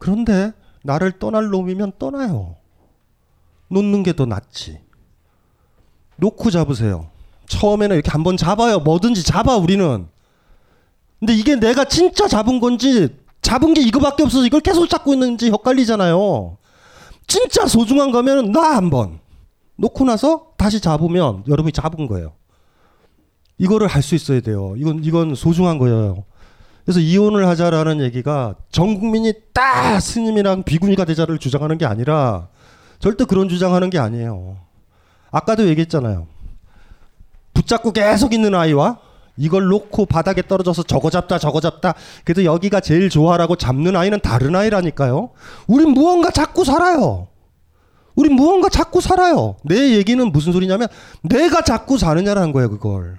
[0.00, 2.56] 그런데 나를 떠날 놈이면 떠나요.
[3.68, 4.80] 놓는 게 더 낫지.
[6.16, 7.08] 놓고 잡으세요.
[7.46, 8.80] 처음에는 이렇게 한번 잡아요.
[8.80, 10.08] 뭐든지 잡아 우리는.
[11.20, 16.56] 근데 이게 내가 진짜 잡은 건지 잡은 게 이거밖에 없어서 이걸 계속 잡고 있는지 헷갈리잖아요.
[17.28, 19.20] 진짜 소중한 거면 나 한번
[19.76, 22.32] 놓고 나서 다시 잡으면 여러분이 잡은 거예요.
[23.58, 24.74] 이거를 할 수 있어야 돼요.
[24.76, 26.24] 이건 이건 소중한 거예요.
[26.84, 32.48] 그래서 이혼을 하자라는 얘기가 전 국민이 딱 스님이랑 비구니가 되자를 주장하는 게 아니라
[33.00, 34.56] 절대 그런 주장하는 게 아니에요.
[35.30, 36.26] 아까도 얘기했잖아요.
[37.54, 38.98] 붙잡고 계속 있는 아이와
[39.38, 44.54] 이걸 놓고 바닥에 떨어져서 저거 잡다 저거 잡다 그래도 여기가 제일 좋아라고 잡는 아이는 다른
[44.54, 45.30] 아이라니까요.
[45.66, 47.26] 우린 무언가 잡고 살아요.
[48.14, 49.56] 우린 무언가 잡고 살아요.
[49.64, 50.88] 내 얘기는 무슨 소리냐면
[51.22, 53.18] 내가 잡고 사느냐라는 거예요, 그걸.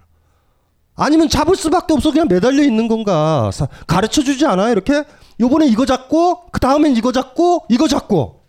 [0.98, 3.50] 아니면 잡을 수밖에 없어 그냥 매달려 있는 건가?
[3.54, 4.72] 사- 가르쳐 주지 않아?
[4.72, 5.04] 이렇게
[5.40, 8.42] 요번에 이거 잡고 그 다음엔 이거 잡고 이거 잡고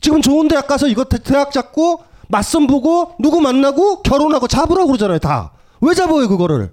[0.00, 5.18] 지금 좋은 대학 가서 이거 대- 대학 잡고 맞선 보고 누구 만나고 결혼하고 잡으라고 그러잖아요.
[5.18, 5.52] 다.
[5.80, 6.72] 왜 잡아요 그거를?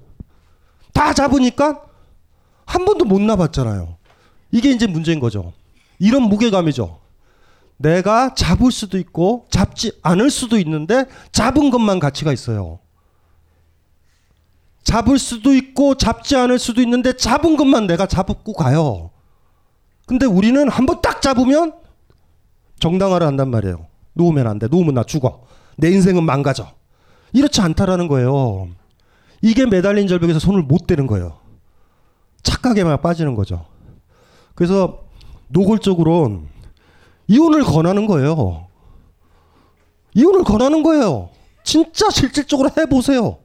[0.93, 1.81] 다 잡으니까
[2.65, 3.95] 한 번도 못 나봤잖아요.
[4.51, 5.53] 이게 이제 문제인 거죠.
[5.99, 6.99] 이런 무게감이죠.
[7.77, 12.79] 내가 잡을 수도 있고 잡지 않을 수도 있는데 잡은 것만 가치가 있어요.
[14.87, 19.09] 잡을 수도 있고 잡지 않을 수도 있는데 잡은 것만 내가 잡고 가요.
[20.05, 21.73] 근데 우리는 한번 딱 잡으면
[22.79, 23.87] 정당화를 한단 말이에요.
[24.13, 24.67] 놓으면 안 돼.
[24.67, 25.43] 놓으면 나 죽어.
[25.75, 26.69] 내 인생은 망가져.
[27.33, 28.69] 이렇지 않다라는 거예요.
[29.41, 31.37] 이게 매달린 절벽에서 손을 못 대는 거예요.
[32.43, 33.65] 착각에 만 빠지는 거죠.
[34.55, 35.03] 그래서
[35.49, 36.43] 노골적으로
[37.27, 38.67] 이혼을 권하는 거예요.
[40.13, 41.29] 이혼을 권하는 거예요.
[41.65, 43.39] 진짜 실질적으로 해보세요.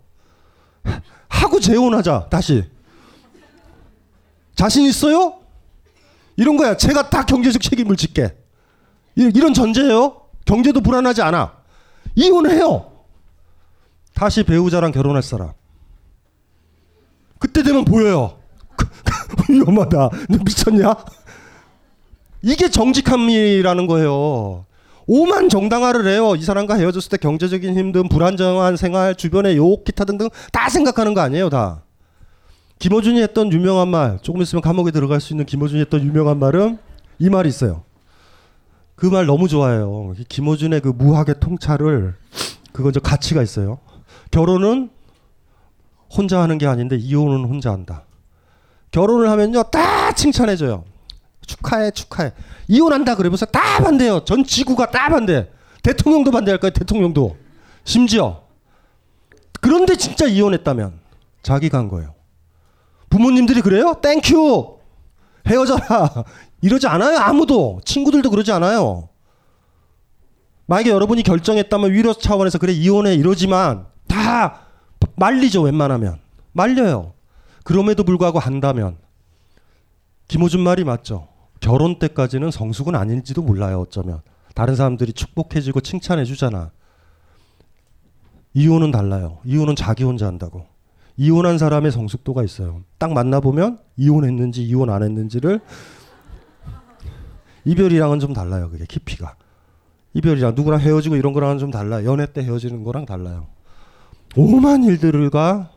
[1.32, 2.64] 하고 재혼하자 다시.
[4.54, 5.38] 자신 있어요?
[6.36, 6.76] 이런 거야.
[6.76, 7.96] 제가 다 경제적 책임을.
[9.16, 10.20] 이- 이런 전제예요.
[10.44, 11.54] 경제도 불안하지 않아.
[12.14, 12.92] 이혼해요.
[14.14, 15.52] 다시 배우자랑 결혼할 사람.
[17.38, 18.38] 그때 되면 보여요.
[19.48, 19.96] 위험하다.
[20.28, 20.94] 너 미쳤냐?
[22.42, 24.66] 이게 정직함이라는 거예요.
[25.06, 26.34] 오만 정당화를 해요.
[26.36, 31.20] 이 사람과 헤어졌을 때 경제적인 힘든 불안정한 생활, 주변의 욕, 기타 등등 다 생각하는 거
[31.20, 31.82] 아니에요, 다.
[32.78, 36.78] 김어준이 했던 유명한 말, 조금 있으면 감옥에 들어갈 수 있는 김어준이 했던 유명한 말은
[37.18, 37.84] 이 말이 있어요.
[38.96, 40.14] 그 말 너무 좋아해요.
[40.16, 42.14] 이 김어준의 그 무학의 통찰을
[42.72, 43.78] 그건 저 가치가 있어요.
[44.30, 44.90] 결혼은
[46.10, 48.04] 혼자 하는 게 아닌데 이혼은 혼자 한다.
[48.92, 50.84] 결혼을 하면요 다 칭찬해줘요.
[51.46, 52.32] 축하해 축하해.
[52.68, 54.24] 이혼한다 그러면서 다 반대요.
[54.24, 55.50] 전 지구가 다 반대.
[55.82, 56.72] 대통령도 반대할 거예요.
[56.72, 57.36] 대통령도.
[57.84, 58.42] 심지어.
[59.60, 61.00] 그런데 진짜 이혼했다면
[61.42, 62.14] 자기가 한 거예요.
[63.10, 63.94] 부모님들이 그래요?
[64.00, 64.78] Thank you.
[65.46, 66.24] 헤어져라.
[66.62, 67.18] 이러지 않아요.
[67.18, 67.80] 아무도.
[67.84, 69.08] 친구들도 그러지 않아요.
[70.66, 74.60] 만약에 여러분이 결정했다면 위로 차원에서 그래 이혼해 이러지만 다
[75.16, 76.18] 말리죠 웬만하면
[76.52, 77.14] 말려요.
[77.64, 78.96] 그럼에도 불구하고 한다면
[80.28, 81.28] 김어준 말이 맞죠.
[81.62, 84.20] 결혼 때까지는 성숙은 아닌지도 몰라요 어쩌면
[84.54, 86.72] 다른 사람들이 축복해주고 칭찬해주잖아.
[88.52, 89.38] 이혼은 달라요.
[89.44, 90.66] 이혼은 자기 혼자 한다고.
[91.16, 92.82] 이혼한 사람의 성숙도가 있어요.
[92.98, 95.60] 딱 만나보면 이혼했는지 이혼 안 했는지를
[97.64, 98.68] 이별이랑은 좀 달라요.
[98.68, 99.36] 그게 깊이가.
[100.14, 102.10] 이별이랑 누구랑 헤어지고 이런 거랑은 좀 달라요.
[102.10, 103.46] 연애 때 헤어지는 거랑 달라요.
[104.36, 105.70] 오만 일들과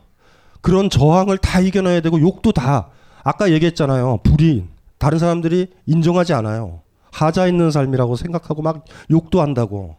[0.60, 2.90] 그런 저항을 다 이겨내야 되고 욕도 다
[3.22, 4.18] 아까 얘기했잖아요.
[4.24, 6.80] 불이 다른 사람들이 인정하지 않아요.
[7.12, 9.96] 하자 있는 삶이라고 생각하고 막 욕도 한다고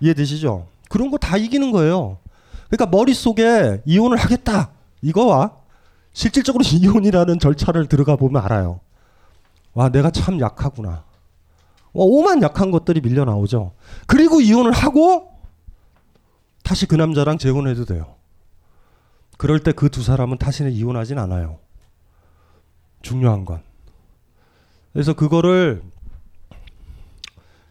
[0.00, 0.66] 이해되시죠?
[0.88, 2.18] 그런 거 다 이기는 거예요.
[2.70, 4.70] 그러니까 머릿속에 이혼을 하겠다
[5.02, 5.52] 이거와
[6.12, 8.80] 실질적으로 이혼이라는 절차를 들어가 보면 알아요.
[9.74, 11.04] 와 내가 참 약하구나.
[11.92, 13.72] 와, 오만 약한 것들이 밀려 나오죠.
[14.06, 15.30] 그리고 이혼을 하고
[16.62, 18.14] 다시 그 남자랑 재혼해도 돼요.
[19.36, 21.58] 그럴 때 그 두 사람은 다시는 이혼하진 않아요.
[23.02, 23.62] 중요한 건.
[24.92, 25.82] 그래서 그거를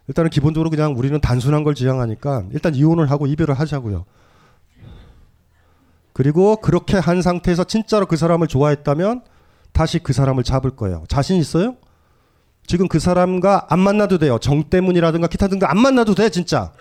[0.06, 4.06] 일단은 기본적으로 그냥 우리는 단순한 걸 지향하니까 일단 이혼을 하고 이별을 하자고요.
[6.14, 9.22] 그리고 그렇게 한 상태에서 진짜로 그 사람을 좋아했다면
[9.72, 11.04] 다시 그 사람을 잡을 거예요.
[11.08, 11.76] 자신 있어요?
[12.66, 14.38] 지금 그 사람과 안 만나도 돼요.
[14.40, 16.72] 정 때문이라든가 기타 등등 안 만나도 돼, 진짜.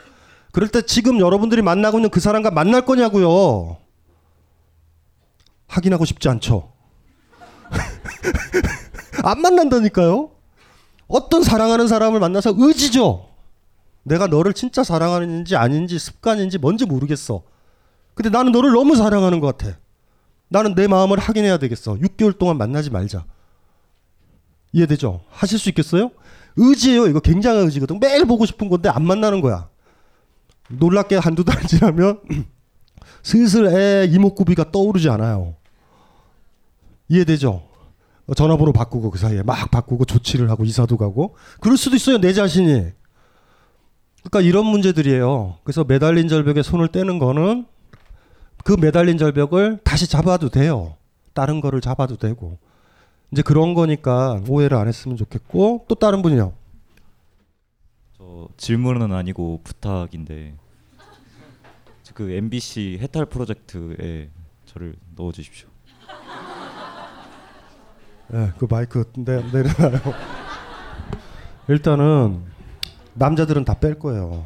[0.52, 3.78] 그럴 때 지금 여러분들이 만나고 있는 그 사람과 만날 거냐고요.
[5.68, 6.74] 확인하고 싶지 않죠.
[9.24, 10.32] 안 만난다니까요.
[11.08, 13.30] 어떤 사랑하는 사람을 만나서 의지죠.
[14.04, 17.44] 내가 너를 진짜 사랑하는지 아닌지 습관인지 뭔지 모르겠어.
[18.14, 19.78] 근데 나는 너를 너무 사랑하는 것 같아.
[20.50, 21.96] 나는 내 마음을 확인해야 되겠어.
[21.96, 23.26] 6개월 동안 만나지 말자.
[24.72, 25.22] 이해되죠?
[25.30, 26.12] 하실 수 있겠어요?
[26.56, 27.08] 의지예요.
[27.08, 28.00] 이거 굉장한 의지거든.
[28.00, 29.70] 매일 보고 싶은 건데 안 만나는 거야.
[30.70, 32.22] 놀랍게 한두 달 지나면
[33.24, 35.56] 슬슬 애 이목구비가 떠오르지 않아요.
[37.10, 37.67] 이해되죠?
[38.28, 42.20] 어, 전화번호 바꾸고 그 사이에 막 바꾸고 조치를 하고 이사도 가고 그럴 수도 있어요.
[42.20, 42.92] 내 자신이.
[44.24, 45.60] 그러니까 이런 문제들이에요.
[45.64, 47.66] 그래서 매달린 절벽에 손을 떼는 거는
[48.64, 50.96] 그 매달린 절벽을 다시 잡아도 돼요.
[51.34, 52.58] 다른 거를 잡아도 되고.
[53.32, 56.54] 이제 그런 거니까 오해를 안 했으면 좋겠고 또 다른 분이요.
[58.18, 60.56] 저 질문은 아니고 부탁인데
[62.18, 64.32] 그 MBC 해탈 프로젝트에
[64.66, 65.68] 저를 넣어 주십시오.
[68.30, 70.00] 네, 그 마이크 내, 내려놔요.
[71.70, 72.42] 일단은
[73.14, 74.46] 남자들은 다 뺄 거예요.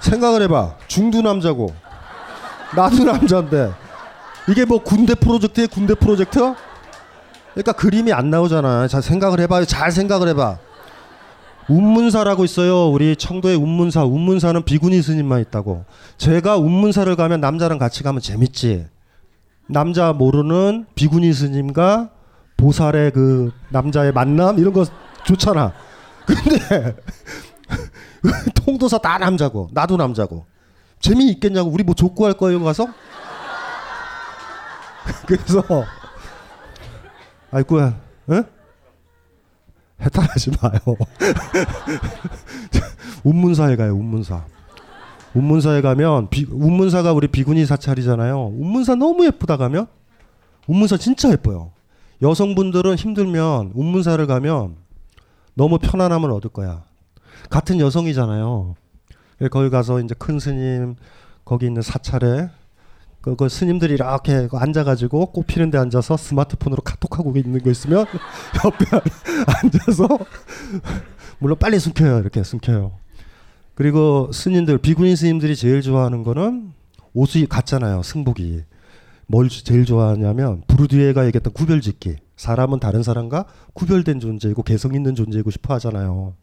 [0.00, 0.76] 생각을 해봐.
[0.86, 1.74] 중두 남자고
[2.74, 3.72] 나도 남자인데
[4.48, 6.54] 이게 뭐 군대 프로젝트에 군대 프로젝트?
[7.52, 8.86] 그러니까 그림이 안 나오잖아.
[8.88, 9.64] 잘 생각을 해봐요.
[9.64, 10.58] 잘 생각을 해봐.
[11.68, 12.88] 운문사라고 있어요.
[12.90, 14.04] 우리 청도에 운문사.
[14.04, 15.84] 운문사는 비구니 스님만 있다고.
[16.18, 18.86] 제가 운문사를 가면 남자랑 같이 가면 재밌지.
[19.66, 22.10] 남자 모르는 비구니 스님과
[22.56, 24.84] 보살의 그 남자의 만남 이런 거
[25.24, 25.72] 좋잖아.
[26.26, 26.96] 근데
[28.54, 30.46] 통도사 다 남자고 나도 남자고
[31.00, 32.86] 재미 있겠냐고 우리 뭐 족구할 거예요 가서?
[35.26, 35.62] 그래서
[37.50, 38.00] 아이고야,
[38.30, 38.42] 에?
[40.00, 40.80] 해탈하지 마요.
[43.24, 44.44] 운문사에 가요, 운문사.
[45.36, 48.52] 운문사에 가면 비, 운문사가 우리 비구니 사찰이잖아요.
[48.58, 49.86] 운문사 너무 예쁘다 가면
[50.66, 51.72] 운문사 진짜 예뻐요.
[52.22, 54.76] 여성분들은 힘들면 운문사를 가면
[55.54, 56.84] 너무 편안함을 얻을 거야.
[57.50, 58.76] 같은 여성이잖아요.
[59.50, 60.96] 거기 가서 이제 큰 스님
[61.44, 62.48] 거기 있는 사찰에
[63.20, 68.06] 그, 그 스님들이 이렇게 앉아가지고 꽃 피는 데 앉아서 스마트폰으로 카톡하고 있는 거 있으면
[68.64, 68.86] 옆에
[69.46, 70.08] 앉아서
[71.38, 73.05] 물론 빨리 숨겨요 이렇게 숨겨요.
[73.76, 76.72] 그리고 스님들 비구니 스님들이 제일 좋아하는 거는
[77.12, 78.64] 옷이 같잖아요 승복이
[79.26, 85.74] 뭘 제일 좋아하냐면 부르디에가 얘기했던 구별짓기 사람은 다른 사람과 구별된 존재이고 개성 있는 존재이고 싶어
[85.74, 86.34] 하잖아요.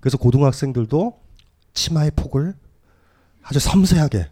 [0.00, 1.18] 그래서 고등학생들도
[1.74, 2.54] 치마의 폭을
[3.42, 4.28] 아주 섬세하게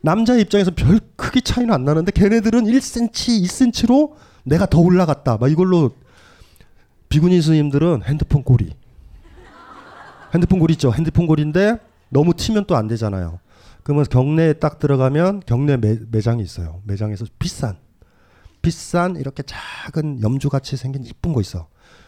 [0.00, 3.12] 남자 입장에서 별 크기 차이는 안 나는데 걔네들은 1cm,
[3.44, 5.38] 2cm로 내가 더 올라갔다.
[5.38, 5.92] 막 이걸로
[7.08, 8.74] 비구니 스님들은 핸드폰 고리.
[10.34, 10.92] 핸드폰 고리 있죠.
[10.92, 13.38] 핸드폰 고리인데 너무 튀면 또 안 되잖아요.
[13.82, 16.80] 그러면 경내에 딱 들어가면 경내 매, 매장이 있어요.
[16.84, 17.76] 매장에서 비싼
[18.62, 21.66] 비싼 이렇게 작은 염주 같이 생긴 이쁜 거 있어.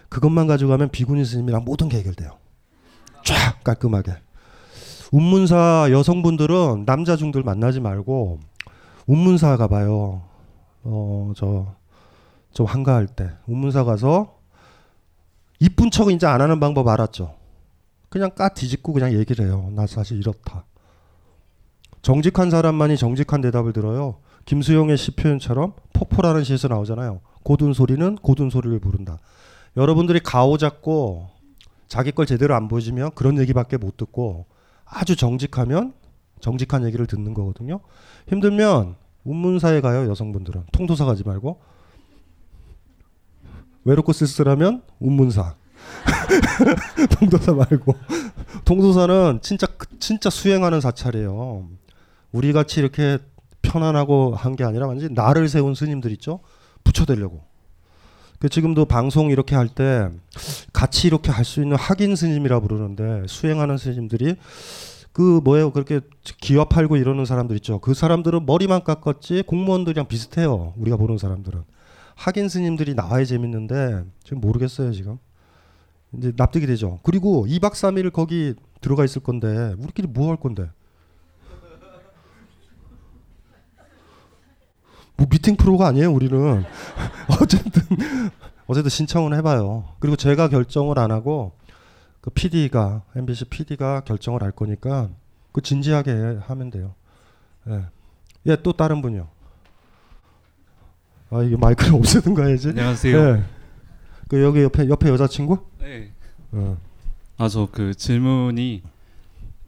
[0.08, 2.38] 그것만 가져가면 비구니 스님이랑 모든 게 해결돼요.
[3.24, 4.12] 쫙 깔끔하게.
[5.10, 8.40] 운문사 여성분들은 남자 중들 만나지 말고
[9.06, 10.22] 운문사 가봐요.
[10.84, 11.74] 어 저
[12.54, 14.38] 좀 한가할 때 운문사 가서
[15.58, 17.34] 이쁜 척은 이제 안 하는 방법 알았죠.
[18.14, 19.72] 그냥 까 뒤집고 그냥 얘기를 해요.
[19.72, 20.66] 나 사실 이렇다.
[22.00, 24.20] 정직한 사람만이 정직한 대답을 들어요.
[24.44, 27.22] 김수영의 시 표현처럼 포포라는 시에서 나오잖아요.
[27.42, 29.18] 고든 소리는 고든 소리를 부른다.
[29.76, 31.28] 여러분들이 가오 잡고
[31.88, 34.46] 자기 걸 제대로 안 보여주면 그런 얘기밖에 못 듣고
[34.84, 35.92] 아주 정직하면
[36.38, 37.80] 정직한 얘기를 듣는 거거든요.
[38.28, 41.60] 힘들면 운문사에 가요 여성분들은 통도사 가지 말고
[43.82, 45.56] 외롭고 쓸쓸하면 운문사
[47.18, 47.94] 통도사 말고
[48.64, 49.66] 통도사는 진짜
[49.98, 51.68] 진짜 수행하는 사찰이에요.
[52.32, 53.18] 우리 같이 이렇게
[53.62, 56.40] 편안하고 한 게 아니라 완전 나를 세운 스님들 있죠.
[56.84, 57.42] 붙여대려고.
[58.38, 60.08] 그 지금도 방송 이렇게 할 때
[60.72, 64.36] 같이 이렇게 할 수 있는 학인 스님이라 부르는데 수행하는 스님들이
[65.12, 66.00] 그 뭐예요 그렇게
[66.40, 67.78] 기와 팔고 이러는 사람들 있죠.
[67.78, 70.74] 그 사람들은 머리만 깎았지 공무원들이랑 비슷해요.
[70.76, 71.62] 우리가 보는 사람들은
[72.16, 75.18] 학인 스님들이 나와야 재밌는데 지금 모르겠어요 지금.
[76.18, 76.98] 이제 납득이 되죠.
[77.02, 80.70] 그리고 2박 3일 거기 들어가 있을 건데 우리끼리 뭐 할 건데?
[85.16, 86.64] 뭐 미팅 프로가 아니에요 우리는
[87.40, 87.82] 어쨌든
[88.66, 91.52] 어쨌든 신청은 해 봐요 그리고 제가 결정을 안 하고
[92.20, 95.10] 그 PD가 MBC PD가 결정을 할 거니까
[95.52, 96.94] 그 진지하게 하면 돼요
[97.68, 97.84] 예.
[98.46, 99.28] 예, 또 다른 분이요
[101.30, 103.44] 아 이게 마이크를 없애든가 해야지 안녕하세요 예.
[104.28, 106.10] 그 여기 옆에 옆에 여자친구 네.
[106.52, 106.78] 어.
[107.36, 108.82] 아저 그 질문이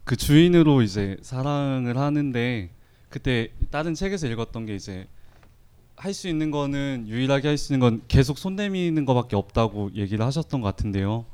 [0.03, 2.69] 그 주인으로 이제 사랑을 하는데
[3.09, 5.07] 그때 다른 책에서 읽었던 게 이제
[5.95, 10.25] 할 수 있는 거는 유일하게 할 수 있는 건 계속 손 내미는 거밖에 없다고 얘기를
[10.25, 11.25] 하셨던 것 같은데요.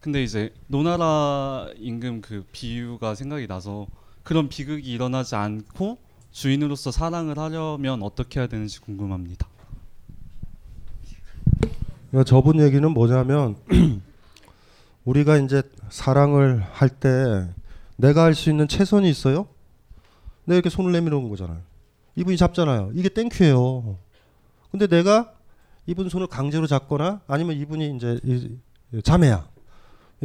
[0.00, 3.86] 근데 이제 노나라 임금 그 비유가 생각이 나서
[4.22, 5.98] 그런 비극이 일어나지 않고
[6.30, 9.46] 주인으로서 사랑을 하려면 어떻게 해야 되는지 궁금합니다.
[12.10, 13.56] 그러니까 저분 얘기는 뭐냐면
[15.04, 17.48] 우리가 이제 사랑을 할 때
[17.96, 19.46] 내가 할 수 있는 최선이 있어요?
[20.44, 21.60] 내가 이렇게 손을 내밀어 온 거잖아요.
[22.16, 22.90] 이분이 잡잖아요.
[22.94, 23.96] 이게 땡큐예요.
[24.70, 25.32] 근데 내가
[25.86, 28.18] 이분 손을 강제로 잡거나 아니면 이분이 이제
[29.02, 29.48] 자매야.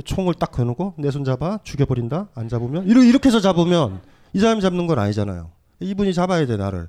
[0.06, 2.30] 총을 딱 겨누고 내 손 잡아 죽여버린다.
[2.36, 4.02] 안 잡으면 이렇게 해서 잡으면
[4.34, 5.49] 이 사람이 잡는 건 아니잖아요.
[5.80, 6.88] 이분이 잡아야 돼 나를.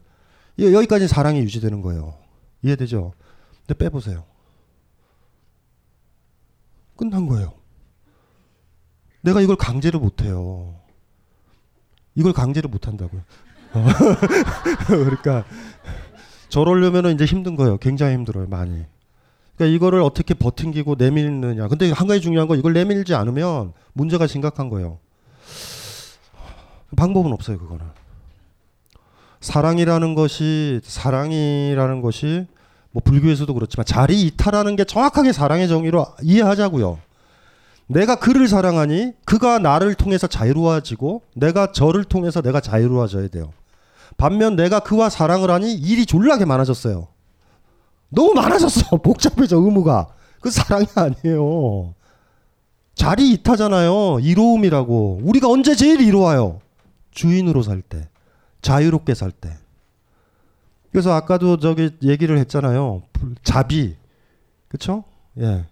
[0.58, 2.14] 여기까지 사랑이 유지되는 거예요.
[2.62, 3.12] 이해되죠?
[3.66, 4.24] 근데 빼보세요.
[6.96, 7.52] 끝난 거예요.
[9.20, 10.74] 내가 이걸 강제로 못해요.
[12.14, 13.22] 이걸 강제로 못한다고요.
[14.86, 15.44] 그러니까
[16.48, 17.76] 저러려면은 이제 힘든 거예요.
[17.78, 18.84] 굉장히 힘들어요, 많이.
[19.56, 21.68] 그러니까 이거를 어떻게 버팅기고 내밀느냐.
[21.68, 24.98] 근데 한 가지 중요한 건 이걸 내밀지 않으면 문제가 심각한 거예요.
[26.96, 27.84] 방법은 없어요, 그거는.
[29.40, 32.46] 사랑이라는 것이 사랑이라는 것이
[32.90, 36.98] 뭐 불교에서도 그렇지만 자리 이탈하는 게 정확하게 사랑의 정의로 이해하자고요.
[37.88, 43.52] 내가 그를 사랑하니 그가 나를 통해서 자유로워지고 내가 저를 통해서 내가 자유로워져야 돼요.
[44.16, 47.08] 반면 내가 그와 사랑을 하니 일이 졸라게 많아졌어요.
[48.10, 48.96] 너무 많아졌어.
[49.02, 50.08] 복잡해져 의무가.
[50.40, 51.94] 그 사랑이 아니에요.
[52.94, 54.20] 자리 이타잖아요.
[54.20, 55.20] 이로움이라고.
[55.22, 56.60] 우리가 언제 제일 이로워요?
[57.10, 58.08] 주인으로 살 때.
[58.60, 59.50] 자유롭게 살 때.
[60.90, 63.02] 그래서 아까도 저기 얘기를 했잖아요.
[63.44, 63.96] 자비.
[64.68, 65.04] 그쵸?
[65.38, 65.64] 예.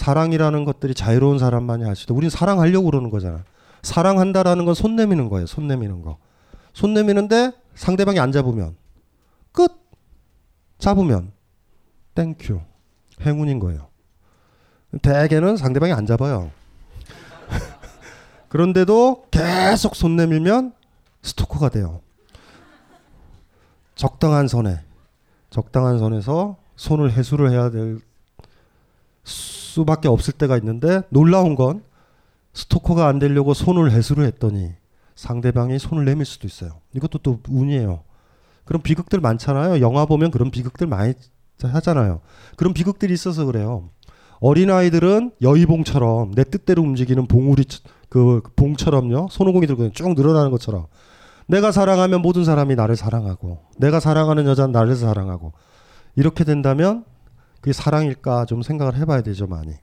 [0.00, 2.14] 사랑이라는 것들이 자유로운 사람만이 할 수 있다.
[2.14, 3.44] 우리는 사랑하려고 그러는 거잖아.
[3.82, 5.46] 사랑한다라는 건 손 내미는 거예요.
[5.46, 6.16] 손 내미는 거.
[6.72, 8.76] 손 내미는데 상대방이 안 잡으면
[9.52, 9.70] 끝.
[10.78, 11.32] 잡으면
[12.14, 12.60] thank you.
[13.20, 13.88] 행운인 거예요.
[15.02, 16.50] 대개는 상대방이 안 잡아요.
[18.48, 20.72] 그런데도 계속 손 내밀면
[21.20, 22.00] 스토커가 돼요.
[23.96, 24.80] 적당한 선에
[25.50, 28.00] 적당한 선에서 손을 해수를 해야 될
[29.70, 31.82] 수밖에 없을 때가 있는데 놀라운 건
[32.52, 34.72] 스토커가 안 되려고 손을 해수를 했더니
[35.14, 36.80] 상대방이 손을 내밀 수도 있어요.
[36.94, 38.02] 이것도 또 운이에요.
[38.64, 39.80] 그런 비극들 많잖아요.
[39.80, 41.14] 영화 보면 그런 비극들 많이
[41.62, 42.20] 하잖아요.
[42.56, 43.90] 그런 비극들이 있어서 그래요.
[44.40, 47.64] 어린 아이들은 여의봉처럼 내 뜻대로 움직이는 봉우리
[48.08, 49.28] 그 봉처럼요.
[49.30, 50.86] 손오공이 들고 쭉 늘어나는 것처럼
[51.46, 55.52] 내가 사랑하면 모든 사람이 나를 사랑하고 내가 사랑하는 여자는 나를 사랑하고
[56.16, 57.04] 이렇게 된다면
[57.60, 59.74] 그게 사랑일까 좀 생각을 해봐야 되죠 많이.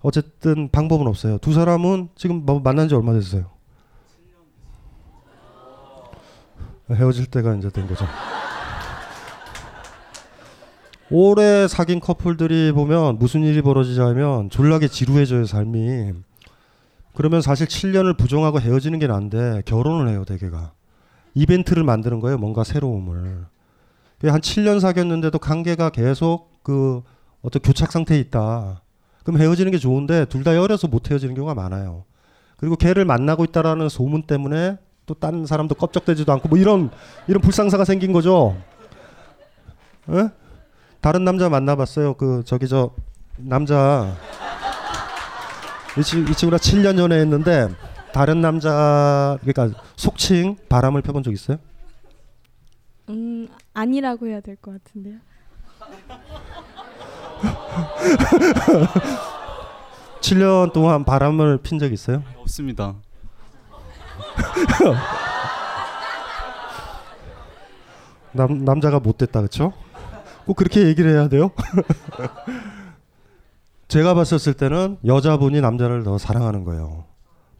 [0.00, 1.38] 어쨌든 방법은 없어요.
[1.38, 3.50] 두 사람은 지금 뭐 만난 지 얼마 됐어요?
[6.90, 8.06] 헤어질 때가 이제 된 거죠.
[11.10, 16.12] 오래 사귄 커플들이 보면 무슨 일이 벌어지자면 졸라게 지루해져요 삶이.
[17.14, 20.72] 그러면 사실 7년을 부정하고 헤어지는 게 난데 결혼을 해요 대개가.
[21.34, 23.46] 이벤트를 만드는 거예요 뭔가 새로움을.
[24.24, 27.00] 한 7년 사귀었는데도 관계가 계속 그
[27.40, 28.82] 어떤 교착 상태에 있다.
[29.24, 32.04] 그럼 헤어지는 게 좋은데 둘다 어려서 못 헤어지는 경우가 많아요.
[32.58, 36.90] 그리고 걔를 만나고 있다라는 소문 때문에 또 다른 사람도 껍적대지도 않고 뭐 이런
[37.26, 38.54] 이런 불상사가 생긴 거죠.
[40.10, 40.28] 에?
[41.00, 42.14] 다른 남자 만나봤어요.
[42.14, 42.90] 그 저기 저
[43.38, 44.14] 남자
[45.98, 47.68] 이, 친, 이 친구랑 7년 연애했는데
[48.12, 51.56] 다른 남자 그러니까 속칭 바람을 펴본 적 있어요?
[53.08, 55.16] 음 아니라고 해야 될 것 같은데요.
[60.20, 62.22] 7년 동안 바람을 핀 적 있어요?
[62.40, 62.94] 없습니다.
[68.32, 69.72] 남 남자가 못 됐다 그렇죠?
[70.46, 71.50] 꼭 그렇게 얘기를 해야 돼요?
[73.88, 77.04] 제가 봤었을 때는 여자분이 남자를 더 사랑하는 거예요.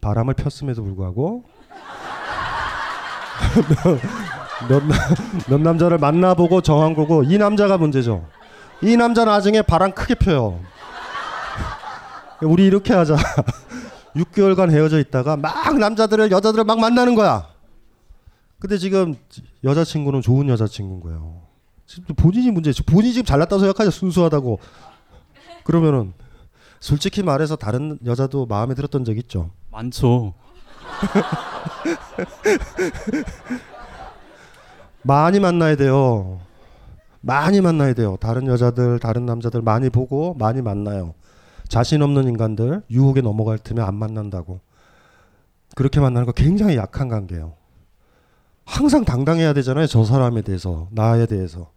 [0.01, 1.43] 바람을 폈음에도 불구하고
[4.69, 4.83] 몇,
[5.49, 8.27] 몇 남자를 만나보고 정한 거고 이 남자가 문제죠.
[8.83, 10.61] 이 남자 나중에 바람 크게 펴요.
[12.43, 13.17] 우리 이렇게 하자.
[14.15, 17.49] 6개월간 헤어져 있다가 막 남자들을 여자들을 막 만나는 거야.
[18.59, 19.15] 근데 지금
[19.65, 21.43] 여자친구는 좋은 여자친구인 거예요.
[21.87, 22.73] 지금 본인이 문제.
[22.85, 23.91] 본인이 지금 잘났다고 생각하죠.
[23.91, 24.59] 순수하다고.
[25.65, 26.13] 그러면은
[26.81, 29.51] 솔직히 말해서 다른 여자도 마음에 들었던 적 있죠.
[29.71, 30.35] 많죠.
[35.03, 36.41] 많이 만나야 돼요.
[37.21, 38.17] 많이 만나야 돼요.
[38.21, 41.15] 다른 여자들, 다른 남자들 많이 보고 많이 만나요.
[41.69, 44.61] 자신 없는 인간들 유혹에 넘어갈 테면 안 만난다고.
[45.75, 47.55] 그렇게 만나는 거 굉장히 약한 관계예요.
[48.65, 49.87] 항상 당당해야 되잖아요.
[49.87, 51.71] 저 사람에 대해서, 나에 대해서.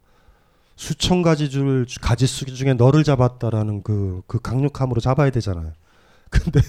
[0.75, 5.73] 수천 가지 줄 가지수 중에 너를 잡았다라는 그, 그 강력함으로 잡아야 되잖아요.
[6.31, 6.61] 근데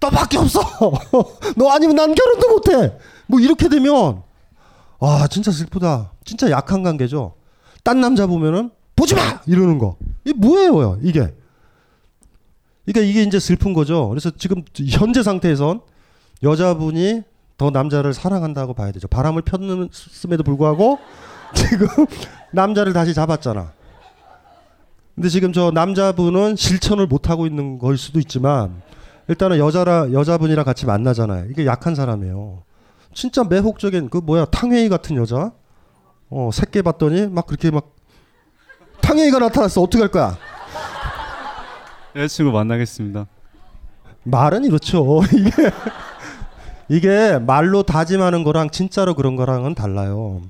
[0.00, 0.60] 너, 너밖에 없어.
[1.56, 2.98] 너 아니면 난 결혼도 못해.
[3.26, 4.22] 뭐 이렇게 되면
[5.00, 6.12] 아 진짜 슬프다.
[6.24, 7.37] 진짜 약한 관계죠.
[7.82, 9.96] 딴 남자 보면은 보지 마 이러는 거.
[10.24, 11.32] 이게 뭐예요, 이게?
[12.84, 14.08] 그러니까 이게 이제 슬픈 거죠.
[14.08, 15.80] 그래서 지금 현재 상태에선
[16.42, 17.22] 여자분이
[17.58, 19.08] 더 남자를 사랑한다고 봐야 되죠.
[19.08, 20.98] 바람을 폈음에도 불구하고
[21.54, 21.86] 지금
[22.52, 23.72] 남자를 다시 잡았잖아.
[25.14, 28.80] 근데 지금 저 남자분은 실천을 못 하고 있는 걸 수도 있지만
[29.26, 31.50] 일단은 여자라 여자분이랑 같이 만나잖아요.
[31.50, 32.62] 이게 약한 사람이에요.
[33.12, 35.52] 진짜 매혹적인 그 뭐야 탕웨이 같은 여자.
[36.30, 37.94] 어 새끼 봤더니 막 그렇게 막
[39.00, 39.80] 탕웨이가 나타났어.
[39.82, 40.36] 어떻게 할 거야?
[42.16, 43.26] 여자친구 만나겠습니다.
[44.24, 45.20] 말은 이렇죠.
[45.32, 45.70] 이게
[46.88, 50.42] 이게 말로 다짐하는 거랑 진짜로 그런 거랑은 달라요.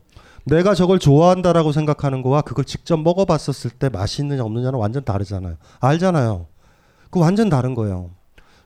[0.45, 5.57] 내가 저걸 좋아한다라고 생각하는 거와 그걸 직접 먹어봤었을 때 맛이 있느냐 없느냐는 완전 다르잖아요.
[5.81, 6.47] 알잖아요.
[7.11, 8.11] 그 완전 다른 거예요.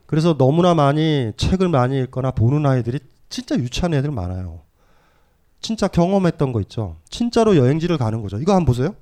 [0.06, 4.60] 그래서 너무나 많이 책을 많이 읽거나 보는 아이들이 진짜 유치한 애들 많아요.
[5.62, 6.96] 진짜 경험했던 거 있죠.
[7.08, 8.38] 진짜로 여행지를 가는 거죠.
[8.38, 8.94] 이거 한번 보세요.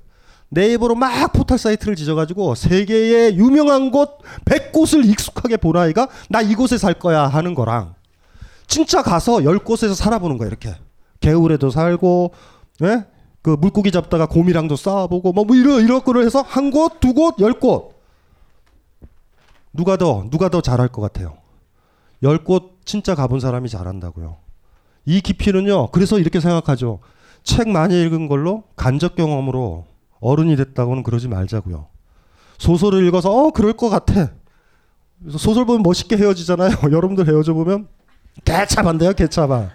[0.49, 6.93] 네이버로 막 포털 사이트를 지져가지고 세계의 유명한 곳 100곳을 익숙하게 본 아이가 나 이곳에 살
[6.93, 7.95] 거야 하는 거랑
[8.67, 10.75] 진짜 가서 10곳에서 살아보는 거야 이렇게
[11.21, 12.31] 개울에도 살고
[12.83, 13.05] 예?
[13.41, 17.35] 그 물고기 잡다가 곰이랑도 싸워보고 뭐, 뭐 이런 이런 거를 해서 한 곳, 두 곳,
[17.39, 17.93] 열 곳
[19.73, 21.37] 누가 더 누가 더 잘할 것 같아요.
[22.23, 24.37] 열 곳 진짜 가본 사람이 잘한다고요.
[25.05, 25.87] 이 깊이는요.
[25.91, 26.99] 그래서 이렇게 생각하죠.
[27.43, 29.85] 책 많이 읽은 걸로 간접 경험으로
[30.19, 31.87] 어른이 됐다고는 그러지 말자고요.
[32.57, 34.31] 소설을 읽어서 어 그럴 것 같아.
[35.19, 36.77] 그래서 소설 보면 멋있게 헤어지잖아요.
[36.91, 37.87] 여러분들 헤어져 보면
[38.45, 39.69] 개차반데요, 개차반.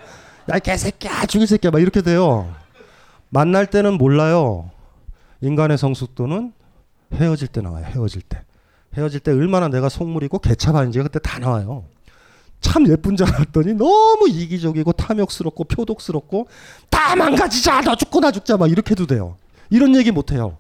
[0.49, 2.49] 야 개새끼야, 죽일 새끼야, 막 이렇게 돼요.
[3.31, 4.71] 만날 때는 몰라요.
[5.41, 6.53] 인간의 성숙도는
[7.15, 7.85] 헤어질 때 나와요.
[7.87, 8.43] 헤어질 때.
[8.97, 11.85] 헤어질 때 얼마나 내가 속물이고 개차반인지 그때 다 나와요.
[12.61, 16.49] 참 예쁜 줄 알았더니 너무 이기적이고 탐욕스럽고 표독스럽고
[16.91, 19.37] 다 망가지자 너 죽고 나 죽자 막 이렇게도 돼요.
[19.71, 20.59] 이런 얘기 못 해요.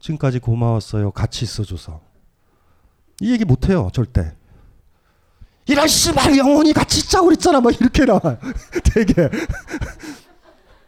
[0.00, 1.12] 지금까지 고마웠어요.
[1.12, 2.00] 같이 있어줘서.
[3.20, 3.88] 이 얘기 못 해요.
[3.92, 4.32] 절대.
[5.66, 7.60] 이런 씨발 영혼이 같이 있자고 그랬잖아.
[7.60, 8.36] 막 이렇게 나와요.
[8.92, 9.28] 되게.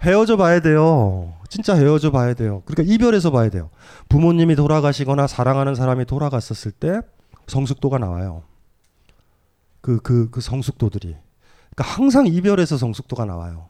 [0.02, 1.32] 헤어져 봐야 돼요.
[1.48, 2.62] 진짜 헤어져 봐야 돼요.
[2.66, 3.70] 그러니까 이별해서 봐야 돼요.
[4.08, 7.00] 부모님이 돌아가시거나 사랑하는 사람이 돌아갔었을 때
[7.46, 8.42] 성숙도가 나와요.
[9.84, 11.14] 그, 그, 그 성숙도들이.
[11.76, 13.68] 그러니까 항상 이별해서 성숙도가 나와요.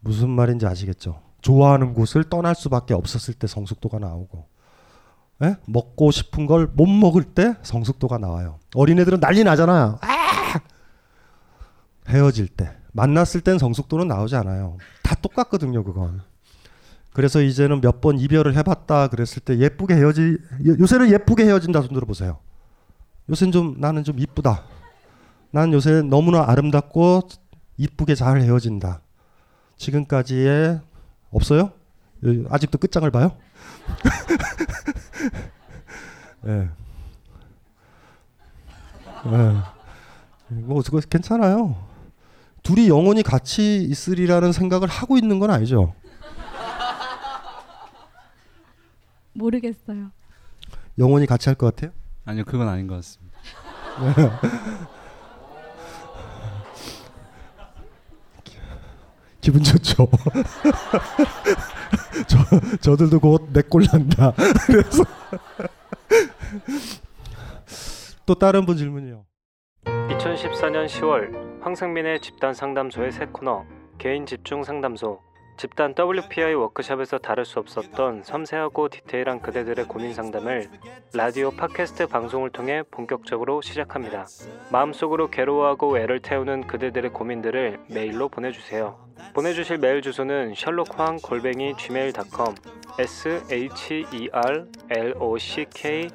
[0.00, 1.22] 무슨 말인지 아시겠죠?
[1.40, 4.48] 좋아하는 곳을 떠날 수밖에 없었을 때 성숙도가 나오고,
[5.44, 5.56] 예?
[5.66, 8.58] 먹고 싶은 걸 못 먹을 때 성숙도가 나와요.
[8.74, 9.98] 어린애들은 난리 나잖아요.
[10.02, 10.60] 아!
[12.08, 12.72] 헤어질 때.
[12.92, 14.78] 만났을 땐 성숙도는 나오지 않아요.
[15.04, 16.22] 다 똑같거든요, 그건.
[17.12, 22.40] 그래서 이제는 몇 번 이별을 해봤다 그랬을 때 예쁘게 헤어지, 요새는 예쁘게 헤어진다 손 들어보세요.
[23.30, 24.64] 요새는 좀 나는 좀 이쁘다.
[25.52, 27.22] 난 요새 너무나 아름답고
[27.76, 29.00] 이쁘게 잘 헤어진다.
[29.76, 30.80] 지금까지의
[31.30, 31.72] 없어요?
[32.50, 33.36] 아직도 끝장을 봐요?
[36.46, 36.68] 예.
[39.26, 39.56] 예.
[40.48, 41.88] 뭐 그거 괜찮아요.
[42.62, 45.94] 둘이 영원히 같이 있으리라는 생각을 하고 있는 건 아니죠.
[49.32, 50.10] 모르겠어요.
[50.98, 51.92] 영원히 같이 할 것 같아요?
[52.30, 53.40] 아니요, 그건 아닌 것 같습니다.
[59.40, 60.06] 기분 좋죠.
[62.28, 62.38] 저
[62.78, 64.32] 저들도 곧 내꼴 난다.
[64.66, 65.02] 그래서
[68.26, 69.24] 또 다른 분 질문이요.
[69.84, 73.64] 2014년 10월 황승민의 집단 상담소의 새 코너
[73.98, 75.18] 개인 집중 상담소
[75.60, 80.70] 집단 WPI 워크숍에서 다룰 수 없었던 섬세하고 디테일한 그대들의 고민 상담을
[81.12, 84.26] 라디오 팟캐스트 방송을 통해 본격적으로 시작합니다.
[84.72, 89.06] 마음속으로 괴로워하고 애를 태우는 그대들의 고민들을 메일로 보내주세요.
[89.34, 92.54] 보내주실 메일 주소는 셜록황 골뱅이 gmail.com
[92.98, 96.08] s h e r l o c k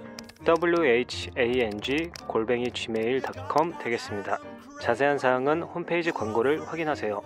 [0.43, 4.54] whang 골뱅이 gmail.com 되겠습니다.
[4.85, 7.19] 자세한 사항은 홈페이지 광고를 확인하세요.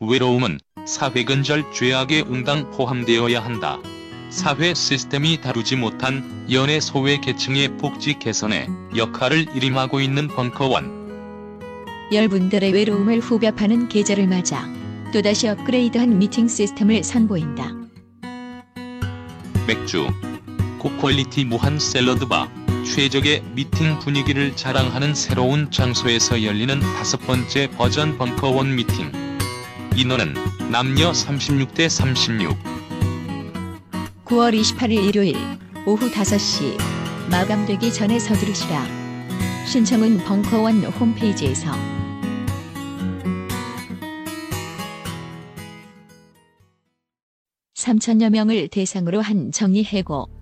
[0.00, 3.78] 외로움은 사회 근절 죄악의 응당 포함되어야 한다.
[4.30, 8.66] 사회 시스템이 다루지 못한 연애 소외 계층의 복지 개선에
[8.96, 11.04] 역할을 일임하고 있는 벙커원.
[12.12, 14.66] 열분들의 외로움을 후벼파는 계절을 맞아
[15.12, 17.74] 또다시 업그레이드한 미팅 시스템을 선보인다.
[19.66, 20.08] 맥주,
[20.78, 29.10] 고퀄리티 무한 샐러드바, 최적의 미팅 분위기를 자랑하는 새로운 장소에서 열리는 다섯 번째 버전 벙커원 미팅.
[29.96, 30.34] 인원은
[30.70, 32.56] 남녀 36대 36.
[34.24, 35.36] 9월 28일 일요일
[35.86, 36.78] 오후 5시
[37.30, 38.86] 마감되기 전에 서두르시라.
[39.66, 41.72] 신청은 벙커원 홈페이지에서.
[47.76, 50.33] (3천여 명을 대상으로 한 정의해고)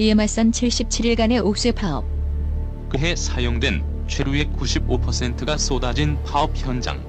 [0.00, 2.06] 이에 맞선 77일간의 옥쇄 파업.
[2.88, 7.04] 그해 사용된 최루의 95%가 쏟아진 파업 현장.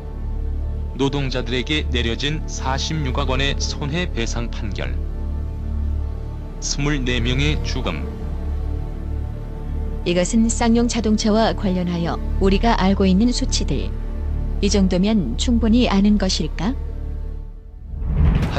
[0.97, 4.97] 노동자들에게 내려진 46억 원의 손해배상 판결.
[6.59, 8.05] 24명의 죽음.
[10.03, 13.89] 이것은 쌍용 자동차와 관련하여 우리가 알고 있는 수치들.
[14.59, 16.75] 이 정도면 충분히 아는 것일까?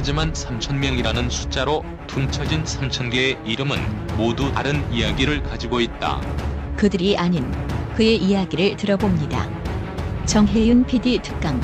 [0.02, 6.20] 하지만 3천명이라는 숫자로 퉁쳐진 3천개의 이름은 모두 다른 이야기를 가지고 있다.
[6.76, 7.48] 그들이 아닌
[7.94, 9.48] 그의 이야기를 들어봅니다.
[10.26, 11.60] 정혜윤 PD 특강.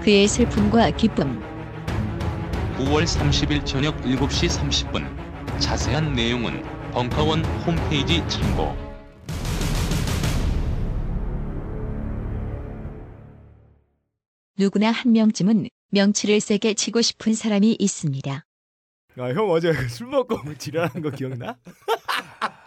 [0.00, 1.42] 그의 슬픔과 기쁨.
[2.78, 5.58] 9월 30일 저녁 7시 30분.
[5.58, 6.62] 자세한 내용은
[6.92, 8.76] 벙커원 홈페이지 참고.
[14.56, 18.44] 누구나 한 명쯤은 명치를 세게 치고 싶은 사람이 있습니다.
[19.18, 21.56] 아, 형 어제 술 먹고 지랄한 거 기억나?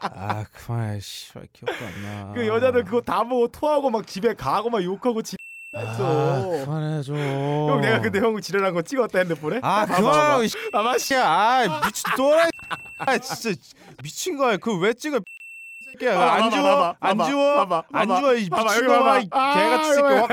[0.02, 2.34] 아 그만 씨발 기억도 안 나.
[2.34, 5.36] 그 여자들 그거 다 보고 토하고 막 집에 가고 막 욕하고 지.
[5.74, 5.86] 아,
[6.66, 7.16] 그만해 좀.
[7.18, 9.60] 형 내가 근데 형 지랄한 거 찍었다 핸드폰에?
[9.62, 10.44] 아 그만하고 봐봐.
[10.44, 11.24] 이 봐봐 씨야.
[11.30, 12.50] 아 미친 또라이.
[12.98, 13.62] 아 진짜
[14.02, 14.58] 미친 거야.
[14.58, 15.20] 그 왜 찍어?
[15.92, 16.16] 새끼야.
[16.18, 16.50] 봐봐, 안?
[16.50, 17.18] 봐봐, 안?
[17.18, 18.08] 봐봐, 안.
[18.08, 19.00] 주워 이 미친 놈아.
[19.00, 19.20] 봐봐.
[19.20, 20.32] 이 개같은 새끼 확.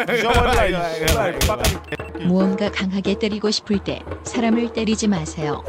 [0.59, 2.06] 아이고, 이 씨발 빡가지.
[2.25, 5.63] 무언가 강하게 때리고 싶을 때 사람을 때리지 마세요.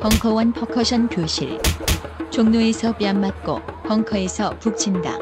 [0.00, 1.60] 벙커원 퍼커션 교실.
[2.30, 5.18] 종로에서 뺨 맞고 벙커에서 북친다.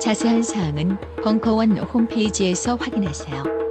[0.00, 3.64] 자세한 사항은 벙커원 홈페이지에서 확인하세요.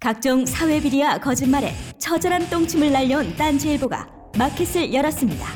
[0.00, 5.46] 각종 사회 비리와 거짓말에 처절한 똥침을 날려온 딴지일보가 마켓을 열었습니다.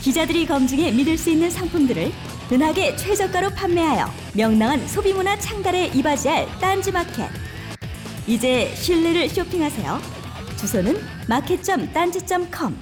[0.00, 2.12] 기자들이 검증해 믿을 수 있는 상품들을
[2.52, 4.06] 은하계 최저가로 판매하여
[4.36, 7.28] 명랑한 소비문화 창달에 이바지할 딴지마켓.
[8.28, 9.98] 이제 신뢰를 쇼핑하세요.
[10.58, 10.94] 주소는
[11.28, 12.78] 마켓.딴지.com.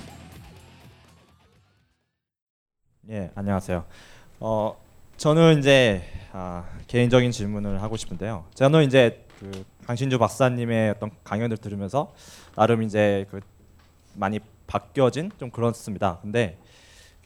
[3.09, 3.87] 예, 안녕하세요.
[4.41, 4.77] 어,
[5.16, 6.03] 저는 이제
[6.33, 8.45] 아, 개인적인 질문을 하고 싶은데요.
[8.53, 12.12] 저는 이제 그 강신주 박사님의 어떤 강연을 들으면서
[12.55, 13.41] 나름 이제 그
[14.14, 16.18] 많이 바뀌어진 좀 그렇습니다.
[16.22, 16.57] 근데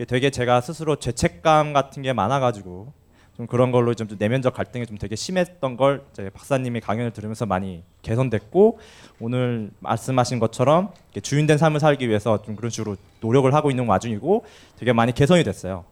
[0.09, 2.93] 되게 제가 스스로 죄책감 같은 게 많아가지고
[3.37, 7.83] 좀 그런 걸로 좀 내면적 갈등이 좀 되게 심했던 걸 이제 박사님의 강연을 들으면서 많이
[8.03, 8.79] 개선됐고
[9.21, 10.93] 오늘 말씀하신 것처럼
[11.23, 14.45] 주인된 삶을 살기 위해서 좀 그런 식으로 노력을 하고 있는 와중이고
[14.79, 15.85] 되게 많이 개선이 됐어요.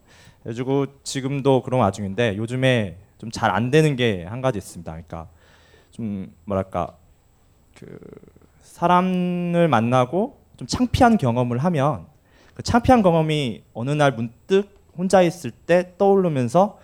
[0.43, 4.91] 그래가지고 지금도 그런 와중인데 요즘에 좀 잘 안 되는 게 한 가지 있습니다.
[4.93, 5.29] 그러니까
[5.99, 6.95] 좀 뭐랄까
[7.77, 7.99] 그
[8.63, 12.07] 사람을 만나고 좀 창피한 경험을 하면
[12.55, 16.79] 그 창피한 경험이 어느 날 문득 혼자 있을 때 떠오르면서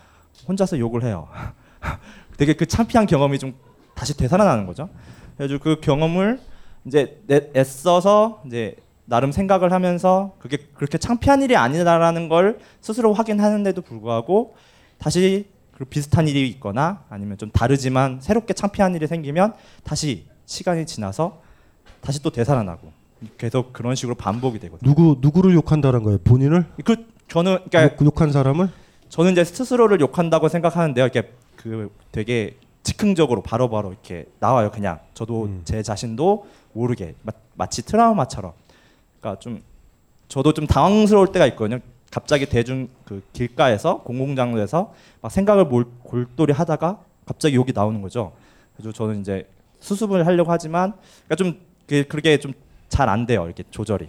[0.48, 1.28] 혼자서 욕을 해요.
[2.36, 3.54] 되게 그 창피한 경험이 좀
[3.94, 4.88] 다시 되살아나는 거죠.
[5.36, 6.40] 그래서 그 경험을
[6.84, 13.82] 이제 내- 애써서 이제 나름 생각을 하면서 그게 그렇게 창피한 일이 아니다라는 걸 스스로 확인하는데도
[13.82, 14.56] 불구하고
[14.98, 15.46] 다시
[15.76, 21.42] 그 비슷한 일이 있거나 아니면 좀 다르지만 새롭게 창피한 일이 생기면 다시 시간이 지나서
[22.00, 22.92] 다시 또 되살아나고
[23.38, 24.88] 계속 그런 식으로 반복이 되거든요.
[24.88, 26.18] 누구 누구를 욕한다는 거예요?
[26.18, 26.66] 본인을?
[26.84, 28.68] 그 저는 그러니까 욕, 욕한 사람을?
[29.08, 31.04] 저는 이제 스스로를 욕한다고 생각하는데요.
[31.04, 34.70] 이렇게 그 되게 즉흥적으로 바로 바로 이렇게 나와요.
[34.70, 35.62] 그냥 저도 음.
[35.64, 38.52] 제 자신도 모르게 마, 마치 트라우마처럼.
[39.18, 39.62] 그러니까 좀
[40.28, 41.80] 저도 좀 당황스러울 때가 있거든요.
[42.14, 48.32] 갑자기 대중 그 길가에서 공공장소에서 막 생각을 몰, 골똘히 하다가 갑자기 욕이 나오는 거죠.
[48.76, 49.48] 그래서 저는 이제
[49.80, 50.92] 수습을 하려고 하지만
[51.26, 52.52] 그러니까 좀 그, 그게 좀
[52.88, 53.46] 잘 안 돼요.
[53.46, 54.08] 이렇게 조절이.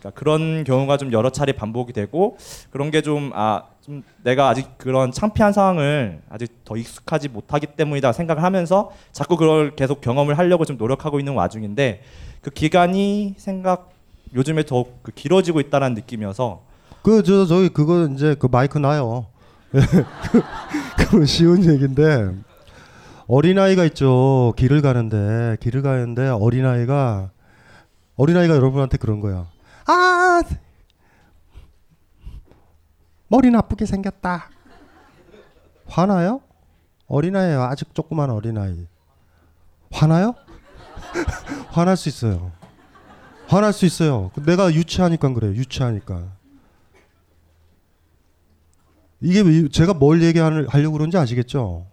[0.00, 2.36] 그러니까 그런 경우가 좀 여러 차례 반복이 되고
[2.72, 8.12] 그런 게 좀 아 좀 내가 아직 그런 창피한 상황을 아직 더 익숙하지 못하기 때문이다
[8.12, 12.02] 생각을 하면서 자꾸 그걸 계속 경험을 하려고 좀 노력하고 있는 와중인데
[12.42, 13.90] 그 기간이 생각
[14.34, 16.67] 요즘에 더그 길어지고 있다는 느낌이어서
[17.08, 19.28] 그 저 저기 그거 이제 그 마이크 나요.
[20.98, 22.34] 그건 쉬운 얘기인데
[23.26, 24.52] 어린아이가 있죠.
[24.58, 27.30] 길을 가는데 길을 가는데 어린아이가
[28.16, 29.46] 어린아이가 여러분한테 그런 거야.
[29.86, 30.42] 아
[33.28, 34.50] 머리 나쁘게 생겼다.
[35.86, 36.42] 화나요?
[37.06, 37.62] 어린아이예요.
[37.62, 38.86] 아직 조그만 어린아이.
[39.90, 40.34] 화나요?
[41.72, 42.52] 화날 수 있어요.
[43.46, 44.30] 화날 수 있어요.
[44.44, 45.52] 내가 유치하니까 그래요.
[45.52, 46.36] 유치하니까.
[49.20, 51.86] 이게 왜- 제가 뭘 얘기하려고 그런지 아시겠죠?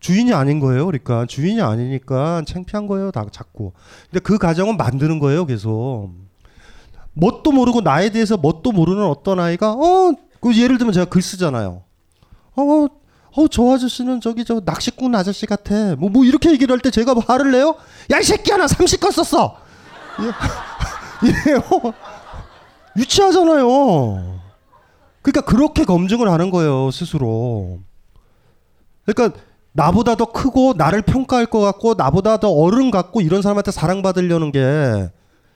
[0.00, 0.86] 주인이 아닌 거예요.
[0.86, 3.12] 그러니까 주인이 아니니까 창피한 거예요.
[3.12, 3.72] 다 자꾸.
[4.10, 5.46] 근데 그 가정은 만드는 거예요.
[5.46, 6.10] 계속.
[7.12, 11.82] 뭣도 모르고 나에 대해서 뭣도 모르는 어떤 아이가 어, 그 예를 들면 제가 글 쓰잖아요.
[12.56, 12.62] 어,
[13.36, 15.94] 어, 저 아저씨는 저기 저 낚시꾼 아저씨 같아.
[15.96, 17.76] 뭐, 뭐 이렇게 얘기를 할 때 제가 화를 내요?
[18.10, 19.56] 야, 이 새끼야, 나 30건 썼어!
[21.24, 21.92] 예, 어,
[22.96, 24.40] 유치하잖아요.
[25.22, 27.80] 그러니까 그렇게 검증을 하는 거예요, 스스로.
[29.04, 29.38] 그러니까
[29.72, 35.10] 나보다 더 크고 나를 평가할 것 같고 나보다 더 어른 같고 이런 사람한테 사랑받으려는 게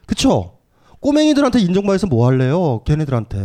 [0.06, 0.58] 그쵸?
[1.00, 2.80] 꼬맹이들한테 인정받아서 뭐 할래요?
[2.84, 3.36] 걔네들한테.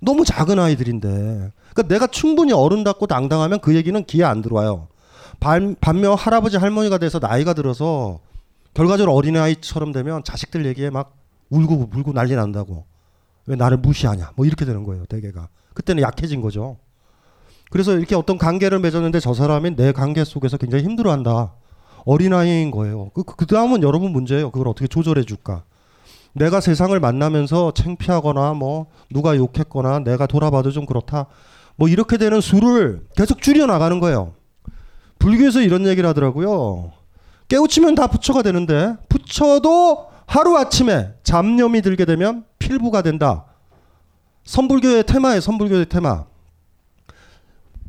[0.00, 1.08] 너무 작은 아이들인데.
[1.08, 4.88] 그러니까 내가 충분히 어른답고 당당하면 그 얘기는 귀에 안 들어와요.
[5.38, 8.20] 반, 반면 할아버지 할머니가 돼서 나이가 들어서
[8.74, 11.16] 결과적으로 어린아이처럼 되면 자식들 얘기에 막
[11.50, 12.84] 울고 울고 난리 난다고.
[13.50, 14.30] 왜 나를 무시하냐.
[14.36, 15.04] 뭐 이렇게 되는 거예요.
[15.06, 15.48] 대개가.
[15.74, 16.76] 그때는 약해진 거죠.
[17.68, 21.54] 그래서 이렇게 어떤 관계를 맺었는데 저 사람이 내 관계 속에서 굉장히 힘들어한다.
[22.04, 23.10] 어린아이인 거예요.
[23.12, 24.52] 그, 그 다음은 여러분 문제예요.
[24.52, 25.64] 그걸 어떻게 조절해 줄까.
[26.32, 31.26] 내가 세상을 만나면서 창피하거나 뭐 누가 욕했거나 내가 돌아봐도 좀 그렇다.
[31.74, 34.34] 뭐 이렇게 되는 수를 계속 줄여 나가는 거예요.
[35.18, 36.92] 불교에서 이런 얘기를 하더라고요.
[37.48, 43.46] 깨우치면 다 부처가 되는데 부처도 하루 아침에 잡념이 들게 되면 필부가 된다.
[44.44, 46.24] 선불교의 테마에 선불교의 테마.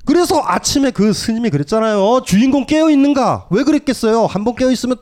[0.06, 2.24] 그래서 아침에 그 스님이 그랬잖아요.
[2.26, 3.48] 주인공 깨어 있는가?
[3.52, 4.26] 왜 그랬겠어요?
[4.26, 4.98] 한번 깨어 있으면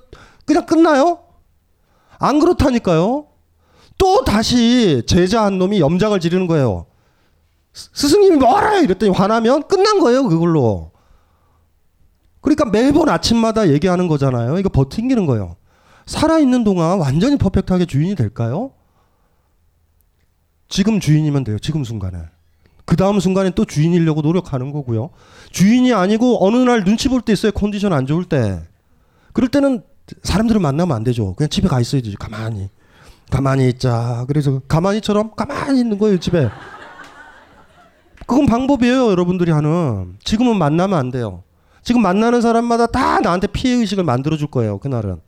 [0.45, 1.19] 그냥 끝나요?
[2.19, 3.27] 안 그렇다니까요.
[3.97, 6.85] 또 다시 제자 한 놈이 염장을 지르는 거예요.
[7.71, 10.91] 스- 스승님이 뭐라 이랬더니 화나면 끝난 거예요, 그걸로.
[12.41, 14.57] 그러니까 매번 아침마다 얘기하는 거잖아요.
[14.59, 15.55] 이거 버팅기는 거예요.
[16.05, 18.71] 살아있는 동안 완전히 퍼펙트하게 주인이 될까요?
[20.69, 21.59] 지금 주인이면 돼요.
[21.59, 22.19] 지금 순간에.
[22.85, 25.09] 그 다음 순간에 또 주인이려고 노력하는 거고요.
[25.51, 27.51] 주인이 아니고 어느 날 눈치 볼 때 있어요.
[27.51, 28.61] 컨디션 안 좋을 때.
[29.33, 29.83] 그럴 때는
[30.23, 31.33] 사람들을 만나면 안 되죠.
[31.35, 32.15] 그냥 집에 가 있어야지.
[32.15, 32.69] 가만히.
[33.29, 34.25] 가만히 있자.
[34.27, 36.19] 그래서 가만히처럼 가만히 있는 거예요.
[36.19, 36.49] 집에.
[38.25, 39.09] 그건 방법이에요.
[39.11, 40.17] 여러분들이 하는.
[40.23, 41.43] 지금은 만나면 안 돼요.
[41.83, 44.79] 지금 만나는 사람마다 다 나한테 피해 의식을 만들어 줄 거예요.
[44.79, 45.19] 그날은.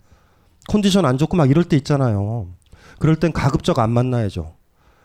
[0.68, 2.48] 컨디션 안 좋고 막 이럴 때 있잖아요.
[3.00, 4.54] 그럴 땐 가급적 안 만나야죠.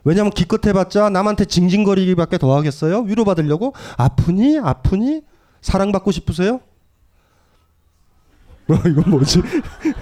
[0.06, 3.00] 왜냐면 기껏 해봤자 남한테 징징거리기밖에 더 하겠어요?
[3.00, 3.74] 위로받으려고?
[3.96, 4.56] 아프니?
[4.56, 5.22] 아프니?
[5.62, 6.60] 사랑받고 싶으세요?
[8.68, 9.42] 어, 이건 뭐지?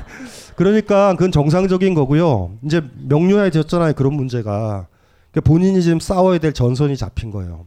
[0.56, 2.58] 그러니까 그건 정상적인 거고요.
[2.66, 3.94] 이제 명료해졌잖아요.
[3.94, 4.88] 그런 문제가.
[5.30, 7.64] 그러니까 본인이 지금 싸워야 될 전선이 잡힌 거예요.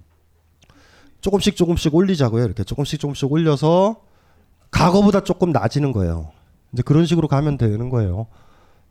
[1.22, 2.46] 조금씩 조금씩 올리자고요.
[2.46, 3.96] 이렇게 조금씩 조금씩 올려서
[4.70, 6.30] 과거보다 조금 낮이는 거예요.
[6.72, 8.28] 이제 그런 식으로 가면 되는 거예요.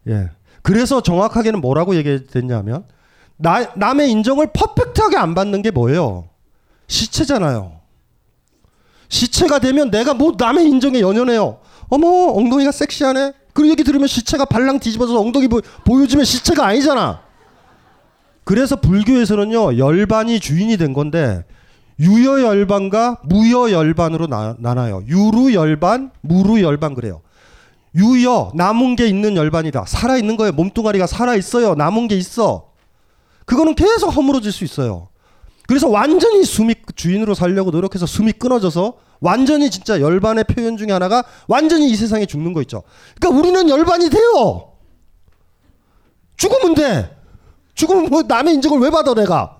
[0.08, 0.30] 예.
[0.62, 2.84] 그래서 정확하게는 뭐라고 얘기했냐면
[3.36, 6.28] 나, 남의 인정을 퍼펙트하게 안 받는 게 뭐예요?
[6.88, 7.80] 시체잖아요.
[9.08, 11.58] 시체가 되면 내가 뭐 남의 인정에 연연해요.
[11.88, 13.32] 어머 엉덩이가 섹시하네.
[13.52, 17.22] 그 얘기 들으면 시체가 발랑 뒤집어서 엉덩이 보, 보여주면 시체가 아니잖아.
[18.44, 21.44] 그래서 불교에서는요 열반이 주인이 된 건데
[21.98, 25.02] 유여 열반과 무여 열반으로 나, 나눠요.
[25.06, 27.22] 유루 열반, 무루 열반 그래요.
[27.94, 29.86] 유여 남은 게 있는 열반이다.
[29.86, 30.52] 살아 있는 거예요.
[30.52, 31.74] 몸뚱아리가 살아 있어요.
[31.74, 32.68] 남은 게 있어.
[33.46, 35.08] 그거는 계속 허물어질 수 있어요.
[35.66, 41.90] 그래서 완전히 숨이 주인으로 살려고 노력해서 숨이 끊어져서 완전히 진짜 열반의 표현 중에 하나가 완전히
[41.90, 42.82] 이 세상에 죽는 거 있죠.
[43.18, 44.72] 그러니까 우리는 열반이 돼요.
[46.36, 47.16] 죽으면 돼.
[47.74, 49.58] 죽으면 뭐 남의 인정을 왜 받아 내가?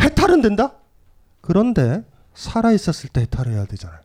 [0.00, 0.74] 해탈은 된다?
[1.40, 4.00] 그런데 살아 있었을 때 해탈해야 되잖아요.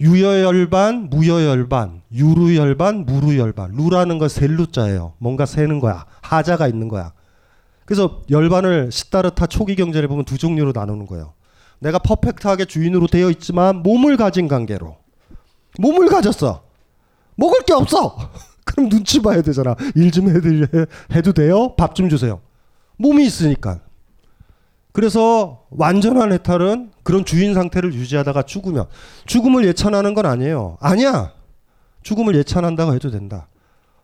[0.00, 3.72] 유여열반, 무여열반, 유루열반, 무루열반.
[3.72, 5.14] 루라는 건 셀루자예요.
[5.18, 6.04] 뭔가 세는 거야.
[6.20, 7.12] 하자가 있는 거야.
[7.86, 11.32] 그래서 열반을 시다르타 초기 경전에 보면 두 종류로 나누는 거예요.
[11.78, 14.96] 내가 퍼펙트하게 주인으로 되어 있지만 몸을 가진 관계로.
[15.78, 16.62] 몸을 가졌어.
[17.36, 18.16] 먹을 게 없어.
[18.64, 19.76] 그럼 눈치 봐야 되잖아.
[19.94, 20.28] 일 좀
[21.14, 21.74] 해도 돼요?
[21.76, 22.40] 밥 좀 주세요.
[22.98, 23.80] 몸이 있으니까.
[24.96, 28.86] 그래서 완전한 해탈은 그런 주인 상태를 유지하다가 죽으면
[29.26, 30.78] 죽음을 예찬하는 건 아니에요.
[30.80, 31.34] 아니야.
[32.02, 33.46] 죽음을 예찬한다고 해도 된다.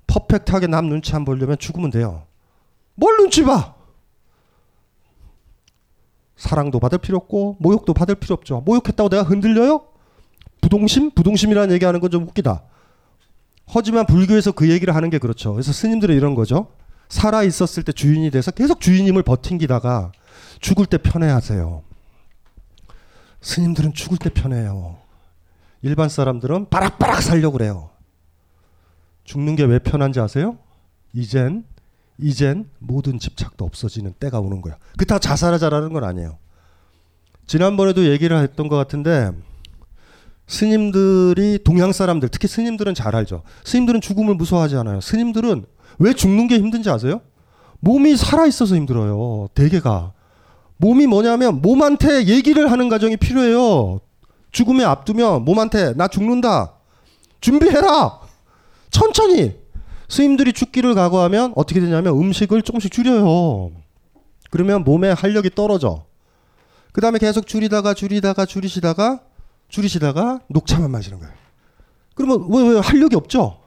[0.06, 2.24] 퍼펙트하게 남 눈치 안 보려면 죽으면 돼요.
[2.94, 3.74] 뭘 눈치 봐?
[6.36, 8.60] 사랑도 받을 필요 없고 모욕도 받을 필요 없죠.
[8.66, 9.86] 모욕했다고 내가 흔들려요?
[10.60, 11.12] 부동심?
[11.12, 12.64] 부동심이라는 얘기하는 건 좀 웃기다.
[13.66, 15.54] 하지만 불교에서 그 얘기를 하는 게 그렇죠.
[15.54, 16.66] 그래서 스님들은 이런 거죠.
[17.08, 20.12] 살아 있었을 때 주인이 돼서 계속 주인임을 버팅기다가
[20.62, 21.82] 죽을 때 편해하세요.
[23.42, 24.96] 스님들은 죽을 때 편해요.
[25.82, 27.90] 일반 사람들은 바락바락 살려고 그래요.
[29.24, 30.56] 죽는 게 왜 편한지 아세요?
[31.12, 31.64] 이젠
[32.18, 34.76] 이젠 모든 집착도 없어지는 때가 오는 거야.
[34.96, 36.38] 그렇다고 자살하자라는 건 아니에요.
[37.46, 39.32] 지난번에도 얘기를 했던 것 같은데
[40.46, 43.42] 스님들이 동양 사람들 특히 스님들은 잘 알죠.
[43.64, 45.00] 스님들은 죽음을 무서워하지 않아요.
[45.00, 45.64] 스님들은
[45.98, 47.20] 왜 죽는 게 힘든지 아세요?
[47.80, 49.48] 몸이 살아 있어서 힘들어요.
[49.54, 50.12] 대개가
[50.76, 54.00] 몸이 뭐냐면 몸한테 얘기를 하는 과정이 필요해요.
[54.50, 56.74] 죽음에 앞두면 몸한테 나 죽는다.
[57.40, 58.20] 준비해라.
[58.90, 59.60] 천천히.
[60.08, 63.70] 스님들이 죽기를 각오하면 어떻게 되냐면 음식을 조금씩 줄여요.
[64.50, 66.04] 그러면 몸에 활력이 떨어져.
[66.92, 69.20] 그 다음에 계속 줄이다가 줄이다가 줄이시다가
[69.68, 71.32] 줄이시다가 녹차만 마시는 거예요.
[72.14, 73.60] 그러면 왜, 왜 활력이 없죠?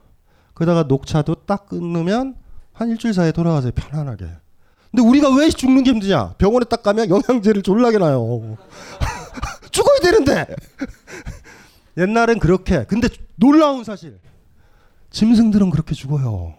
[0.53, 2.35] 그러다가 녹차도 딱 끊으면
[2.71, 3.71] 한 일주일 사이에 돌아가세요.
[3.71, 4.27] 편안하게.
[4.95, 6.35] 근데 우리가 왜 죽는 게 힘드냐?
[6.37, 8.55] 병원에 딱 가면 영양제를 졸라게 놔요.
[9.69, 10.47] 죽어야 되는데.
[11.97, 12.85] 옛날엔 그렇게.
[12.85, 14.17] 근데 놀라운 사실.
[15.11, 16.53] 짐승들은 그렇게 죽어요.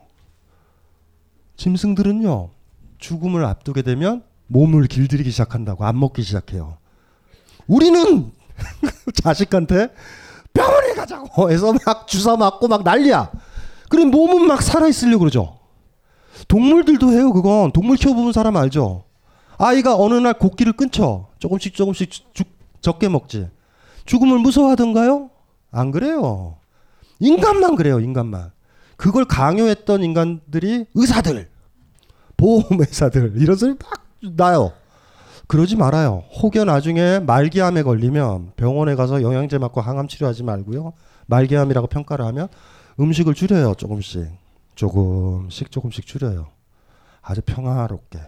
[1.57, 2.51] 짐승들은요.
[2.99, 6.77] 죽음을 앞두게 되면 몸을 길들이기 시작한다고 안 먹기 시작해요.
[7.67, 8.33] 우리는
[9.23, 9.95] 자식한테
[10.53, 13.31] 병원에 가자고 해서 막 주사 맞고 막 난리야.
[13.89, 15.66] 그럼 몸은 막 살아 있으려고 그러죠.
[16.49, 17.73] 동물들도 해요, 그건.
[17.73, 19.05] 동물 키워보는 사람 알죠?
[19.59, 21.29] 아이가 어느 날 곡기를 끊죠.
[21.39, 22.47] 조금씩 조금씩 죽,
[22.81, 23.49] 적게 먹지.
[24.05, 25.31] 죽음을 무서워하던가요?
[25.71, 26.57] 안 그래요.
[27.19, 28.53] 인간만 그래요, 인간만.
[28.97, 31.49] 그걸 강요했던 인간들이 의사들,
[32.37, 34.73] 보험회사들, 이런 소리 막 나요.
[35.47, 36.25] 그러지 말아요.
[36.43, 40.93] 혹여 나중에 말기암에 걸리면 병원에 가서 영양제 맞고 항암 치료하지 말고요.
[41.27, 42.49] 말기암이라고 평가를 하면
[42.99, 43.75] 음식을 줄여요.
[43.77, 44.27] 조금씩.
[44.77, 46.47] 조금씩 조금씩 줄여요.
[47.21, 48.21] 아주 평화롭게.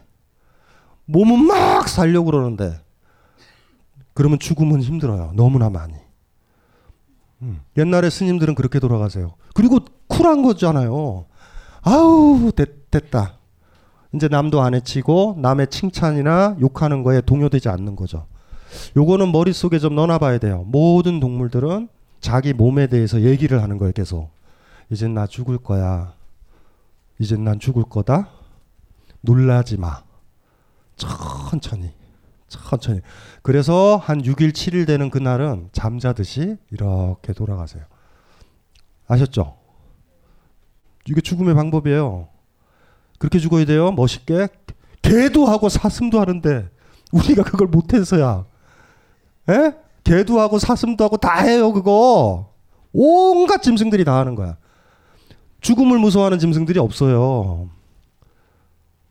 [1.04, 2.80] 몸은 막 살려고 그러는데
[4.14, 5.32] 그러면 죽음은 힘들어요.
[5.34, 5.94] 너무나 많이.
[7.42, 7.60] 음.
[7.76, 9.34] 옛날에 스님들은 그렇게 돌아가세요.
[9.54, 9.78] 그리고
[10.08, 11.26] 쿨한 거잖아요.
[11.82, 13.38] 아우 됐, 됐다.
[14.14, 18.26] 이제 남도 안 해치고 남의 칭찬이나 욕하는 거에 동요되지 않는 거죠.
[18.96, 20.64] 요거는 머릿속에 좀 넣어놔봐야 돼요.
[20.66, 21.88] 모든 동물들은
[22.20, 23.92] 자기 몸에 대해서 얘기를 하는 거예요.
[23.92, 24.30] 계속.
[24.90, 26.17] 이젠 나 죽을 거야.
[27.18, 28.30] 이젠 난 죽을 거다.
[29.20, 30.02] 놀라지 마.
[30.96, 31.92] 천천히.
[32.48, 33.00] 천천히.
[33.42, 37.84] 그래서 한 6일, 7일 되는 그날은 잠자듯이 이렇게 돌아가세요.
[39.06, 39.56] 아셨죠?
[41.08, 42.28] 이게 죽음의 방법이에요.
[43.18, 43.90] 그렇게 죽어야 돼요.
[43.92, 44.48] 멋있게.
[45.02, 46.70] 개도 하고 사슴도 하는데
[47.12, 48.46] 우리가 그걸 못해서야.
[49.48, 49.74] 에?
[50.04, 52.54] 개도 하고 사슴도 하고 다 해요, 그거.
[52.92, 54.56] 온갖 짐승들이 다 하는 거야.
[55.60, 57.68] 죽음을 무서워하는 짐승들이 없어요.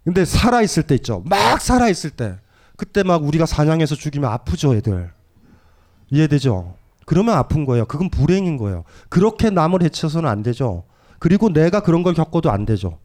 [0.03, 1.21] 근데 살아있을 때 있죠.
[1.25, 2.37] 막 살아있을 때.
[2.77, 5.11] 그때 막 우리가 사냥해서 죽이면 아프죠, 애들.
[6.09, 6.75] 이해되죠?
[7.05, 7.85] 그러면 아픈 거예요.
[7.85, 8.83] 그건 불행인 거예요.
[9.09, 10.83] 그렇게 남을 해쳐서는 안 되죠.
[11.19, 12.99] 그리고 내가 그런 걸 겪어도 안 되죠.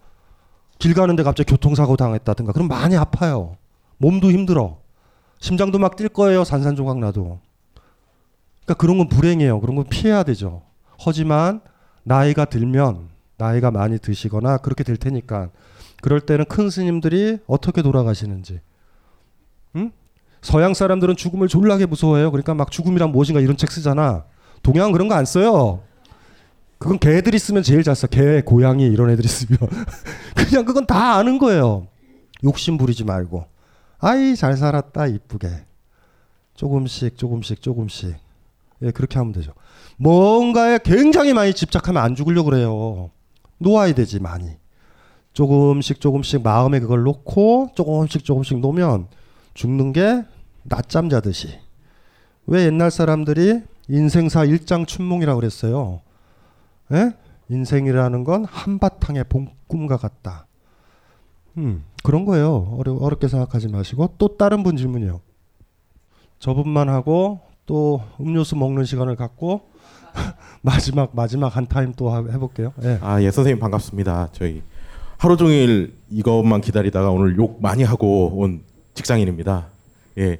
[0.79, 2.53] 길 가는데 갑자기 교통사고 당했다든가.
[2.53, 3.57] 그럼 많이 아파요.
[3.99, 4.79] 몸도 힘들어.
[5.41, 6.45] 심장도 막 뛸 거예요.
[6.45, 7.41] 산산조각 나도.
[8.65, 9.61] 그러니까 그런 건 불행이에요.
[9.61, 10.63] 그런 건 피해야 되죠.
[10.99, 11.61] 하지만
[12.05, 13.09] 나이가 들면
[13.43, 15.51] 나이가 많이 드시거나 그렇게 될 테니까
[16.01, 18.61] 그럴 때는 큰 스님들이 어떻게 돌아가시는지.
[19.77, 19.91] 응?
[20.41, 22.31] 서양 사람들은 죽음을 졸라게 무서워해요.
[22.31, 24.25] 그러니까 막 죽음이란 무엇인가 이런 책 쓰잖아.
[24.63, 25.83] 동양은 그런 거 안 써요.
[26.79, 28.07] 그건 개들이 쓰면 제일 잘 써.
[28.07, 29.59] 개, 고양이 이런 애들이 쓰면
[30.37, 31.87] 그냥 그건 다 아는 거예요.
[32.45, 33.45] 욕심 부리지 말고.
[33.99, 35.49] 아이 잘 살았다 이쁘게.
[36.55, 38.17] 조금씩 조금씩 조금씩.
[38.83, 39.53] 예, 그렇게 하면 되죠.
[39.97, 43.11] 뭔가에 굉장히 많이 집착하면 안 죽으려고 그래요.
[43.63, 44.51] 놓아야 되지 많이.
[45.33, 49.07] 조금씩 조금씩 마음에 그걸 놓고 조금씩 조금씩 놓으면
[49.55, 50.25] 죽는 게
[50.65, 51.59] 낮잠 자듯이.
[52.47, 56.01] 왜 옛날 사람들이 인생사 일장 춘몽이라고 그랬어요.
[56.93, 57.13] 예?
[57.49, 60.47] 인생이라는 건 한바탕의 봄꿈과 같다.
[61.59, 62.77] 음, 그런 거예요.
[62.79, 65.21] 어려, 어렵게 생각하지 마시고 또 다른 분 질문이요.
[66.39, 69.63] 저분만 하고 또 음료수 먹는 시간을 갖고
[70.63, 72.73] 마지막 마지막 한 타임 또 해볼게요.
[72.85, 72.99] 예.
[73.01, 74.29] 아, 예 선생님 반갑습니다.
[74.33, 74.63] 저희
[75.19, 78.63] 하루 종일 이것만 기다리다가 오늘 욕 많이 하고 온
[78.95, 79.69] 직장인입니다.
[80.19, 80.39] 예,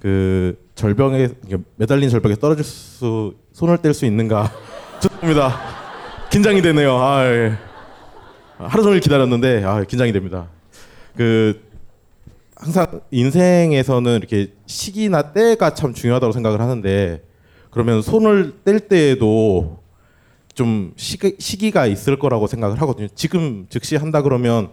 [0.00, 1.28] 그 절벽에
[1.76, 4.50] 매달린 절벽에 떨어질 수 손을 뗄 수 있는가?
[5.00, 5.54] 죄송합니다.
[6.30, 6.96] 긴장이 되네요.
[6.96, 7.52] 아, 예.
[8.58, 10.48] 하루 종일 기다렸는데 아, 긴장이 됩니다.
[11.16, 11.60] 그
[12.56, 17.22] 항상 인생에서는 이렇게 시기나 때가 참 중요하다고 생각을 하는데
[17.72, 19.78] 그러면 손을 뗄 때에도
[20.54, 23.08] 좀 시기, 시기 가 있을 거라고 생각을 하거든요.
[23.14, 24.68] 지금 즉시 한다 그러면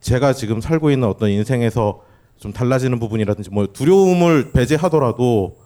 [0.00, 2.02] 제가 지금 살고 있는 어떤 인생에서
[2.38, 5.58] 좀 달라지는 부분이라든지 뭐 두려움을 배제하더라도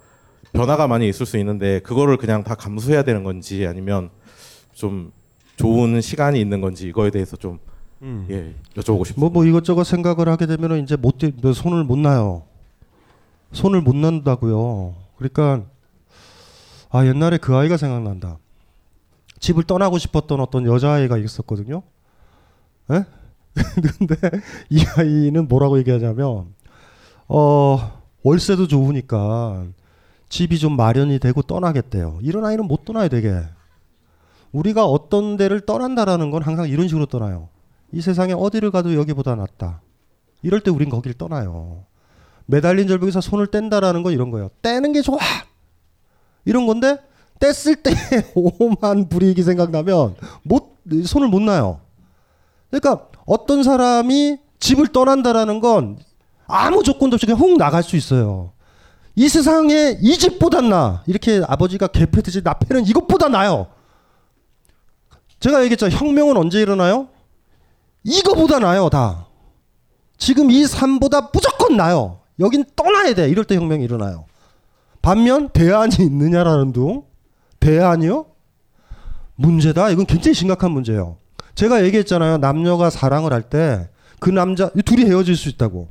[0.53, 4.11] 변화가 많이 있을 수 있는데 그거를 그냥 다 감수해야 되는 건지 아니면
[4.74, 5.12] 좀
[5.57, 7.61] 좋은 시간이 있는 건지 이거에 대해서 좀
[8.03, 8.27] 음.
[8.29, 9.20] 예, 여쭤보고 싶습니다.
[9.20, 12.43] 뭐, 뭐 이것저것 생각을 하게 되면 이제 못, 떼- 뭐 손을 못 놔요.
[13.53, 14.95] 손을 못 난다고요.
[15.16, 15.62] 그러니까
[16.97, 18.38] 아 옛날에 그 아이가 생각난다.
[19.38, 21.82] 집을 떠나고 싶었던 어떤 여자아이가 있었거든요.
[22.90, 23.05] 에?
[23.99, 24.16] 근데
[24.70, 26.55] 이 아이는 뭐라고 얘기하냐면
[27.28, 29.66] 어 월세도 좋으니까
[30.30, 32.20] 집이 좀 마련이 되고 떠나겠대요.
[32.22, 33.42] 이런 아이는 못 떠나야 되게.
[34.53, 37.51] 우리가 어떤 데를 떠난다라는 건 항상 이런 식으로 떠나요.
[37.92, 39.82] 이 세상에 어디를 가도 여기보다 낫다.
[40.40, 41.84] 이럴 때 우린 거길 떠나요.
[42.47, 44.49] 매달린 절벽에서 손을 뗀다라는 건 이런 거예요.
[44.62, 45.18] 떼는 게 좋아.
[46.47, 46.99] 이런 건데
[47.38, 47.92] 뗐을 때
[48.34, 51.80] 오만 불이익이 생각나면 못 손을 못 놔요.
[52.70, 55.99] 그러니까 어떤 사람이 집을 떠난다라는 건
[56.47, 58.53] 아무 조건도 없이 그냥 훅 나갈 수 있어요.
[59.14, 61.03] 이 세상에 이 집보단 나.
[61.07, 63.66] 이렇게 아버지가 개패듯이 나 패는 이것보다 나요.
[65.40, 65.88] 제가 얘기했죠.
[65.88, 67.09] 혁명은 언제 일어나요?
[68.05, 69.26] 이거보다 나요, 다.
[70.18, 72.20] 지금 이 삶보다 무조건 나요.
[72.38, 73.28] 여긴 떠나야 돼.
[73.28, 74.26] 이럴 때 혁명이 일어나요.
[75.07, 77.05] 반면 대안이 있느냐라는 둥.
[77.61, 78.27] 대안이요?
[79.37, 79.91] 문제다.
[79.91, 81.19] 이건 굉장히 심각한 문제예요.
[81.55, 82.39] 제가 얘기했잖아요.
[82.39, 83.89] 남녀가 사랑을 할 때
[84.19, 85.89] 그 남자 이 둘이 헤어질 수 있다고.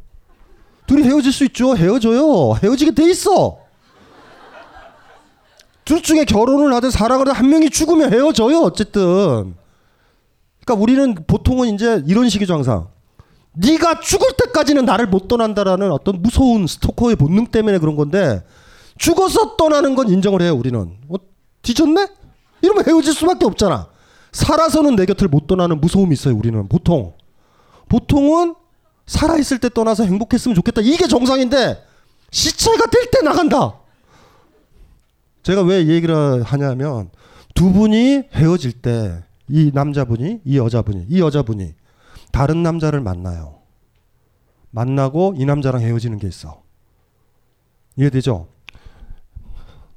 [0.88, 1.78] 둘이 헤어질 수 있죠.
[1.78, 2.56] 헤어져요.
[2.62, 3.60] 헤어지게 돼 있어.
[5.86, 8.60] 둘 중에 결혼을 하든 사랑을 하든 한 명이 죽으면 헤어져요.
[8.60, 9.56] 어쨌든.
[10.66, 12.88] 그러니까 우리는 보통은 이제 이런 식이죠 항상.
[13.54, 18.44] 네가 죽을 때까지는 나를 못 떠난다라는 어떤 무서운 스토커의 본능 때문에 그런 건데
[18.98, 20.98] 죽어서 떠나는 건 인정을 해요 우리는.
[21.10, 21.16] 어,
[21.62, 22.08] 뒤졌네?
[22.62, 23.90] 이러면 헤어질 수밖에 없잖아.
[24.32, 27.14] 살아서는 내 곁을 못 떠나는 무서움이 있어요 우리는 보통.
[27.90, 28.56] 보통은
[29.06, 30.82] 살아 있을 때 떠나서 행복했으면 좋겠다.
[30.82, 31.84] 이게 정상인데
[32.32, 33.80] 시체가 될 때 나간다.
[35.44, 37.10] 제가 왜 이 얘기를 하냐면
[37.54, 41.76] 두 분이 헤어질 때 이 남자분이 이 여자분이 이 여자분이
[42.32, 43.60] 다른 남자를 만나요.
[44.72, 46.64] 만나고 이 남자랑 헤어지는 게 있어.
[47.96, 48.48] 이해되죠?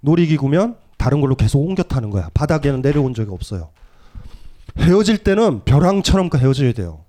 [0.00, 2.28] 놀이기구면 다른 걸로 계속 옮겨 타는 거야.
[2.34, 3.70] 바닥에는 내려온 적이 없어요.
[4.78, 7.04] 헤어질 때는 벼랑처럼 헤어져야 돼요.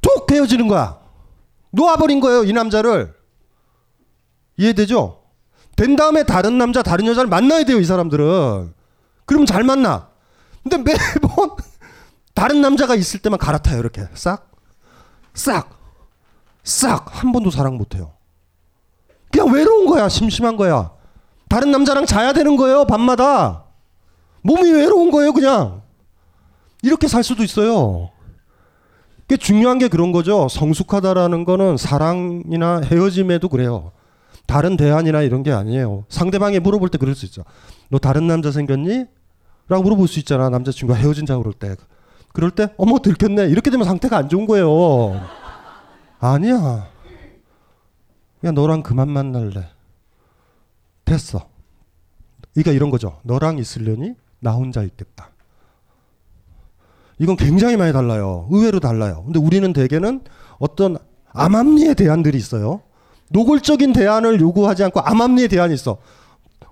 [0.00, 0.98] 툭 헤어지는 거야.
[1.70, 3.14] 놓아버린 거예요, 이 남자를.
[4.56, 5.22] 이해되죠?
[5.76, 8.74] 된 다음에 다른 남자, 다른 여자를 만나야 돼요, 이 사람들은.
[9.24, 10.08] 그럼 잘 만나.
[10.62, 11.50] 근데 매번
[12.34, 14.06] 다른 남자가 있을 때만 갈아타요, 이렇게.
[14.14, 14.50] 싹,
[15.34, 15.78] 싹,
[16.62, 17.06] 싹.
[17.22, 18.12] 한 번도 사랑 못 해요.
[19.30, 20.92] 그냥 외로운 거야, 심심한 거야.
[21.52, 23.64] 다른 남자랑 자야 되는 거예요, 밤마다.
[24.40, 25.82] 몸이 외로운 거예요, 그냥.
[26.80, 28.08] 이렇게 살 수도 있어요.
[29.28, 30.48] 그 중요한 게 그런 거죠.
[30.48, 33.92] 성숙하다라는 거는 사랑이나 헤어짐에도 그래요.
[34.46, 36.06] 다른 대안이나 이런 게 아니에요.
[36.08, 37.44] 상대방이 물어볼 때 그럴 수 있죠.
[37.90, 39.04] 너 다른 남자 생겼니?
[39.68, 40.48] 라고 물어볼 수 있잖아.
[40.48, 41.76] 남자친구가 헤어진다 그럴 때.
[42.32, 43.48] 그럴 때 어머 들켰네.
[43.48, 45.20] 이렇게 되면 상태가 안 좋은 거예요.
[46.18, 46.88] 아니야.
[48.40, 49.68] 그냥 너랑 그만 만날래.
[51.12, 51.46] 됐어.
[52.54, 53.18] 그러니까 이런 거죠.
[53.22, 55.30] 너랑 있으려니 나 혼자 있겠다.
[57.18, 58.48] 이건 굉장히 많이 달라요.
[58.50, 59.22] 의외로 달라요.
[59.24, 60.22] 근데 우리는 대개는
[60.58, 60.96] 어떤
[61.34, 62.80] 암암리의 대안들이 있어요.
[63.30, 65.98] 노골적인 대안을 요구하지 않고 암암리의 대안이 있어.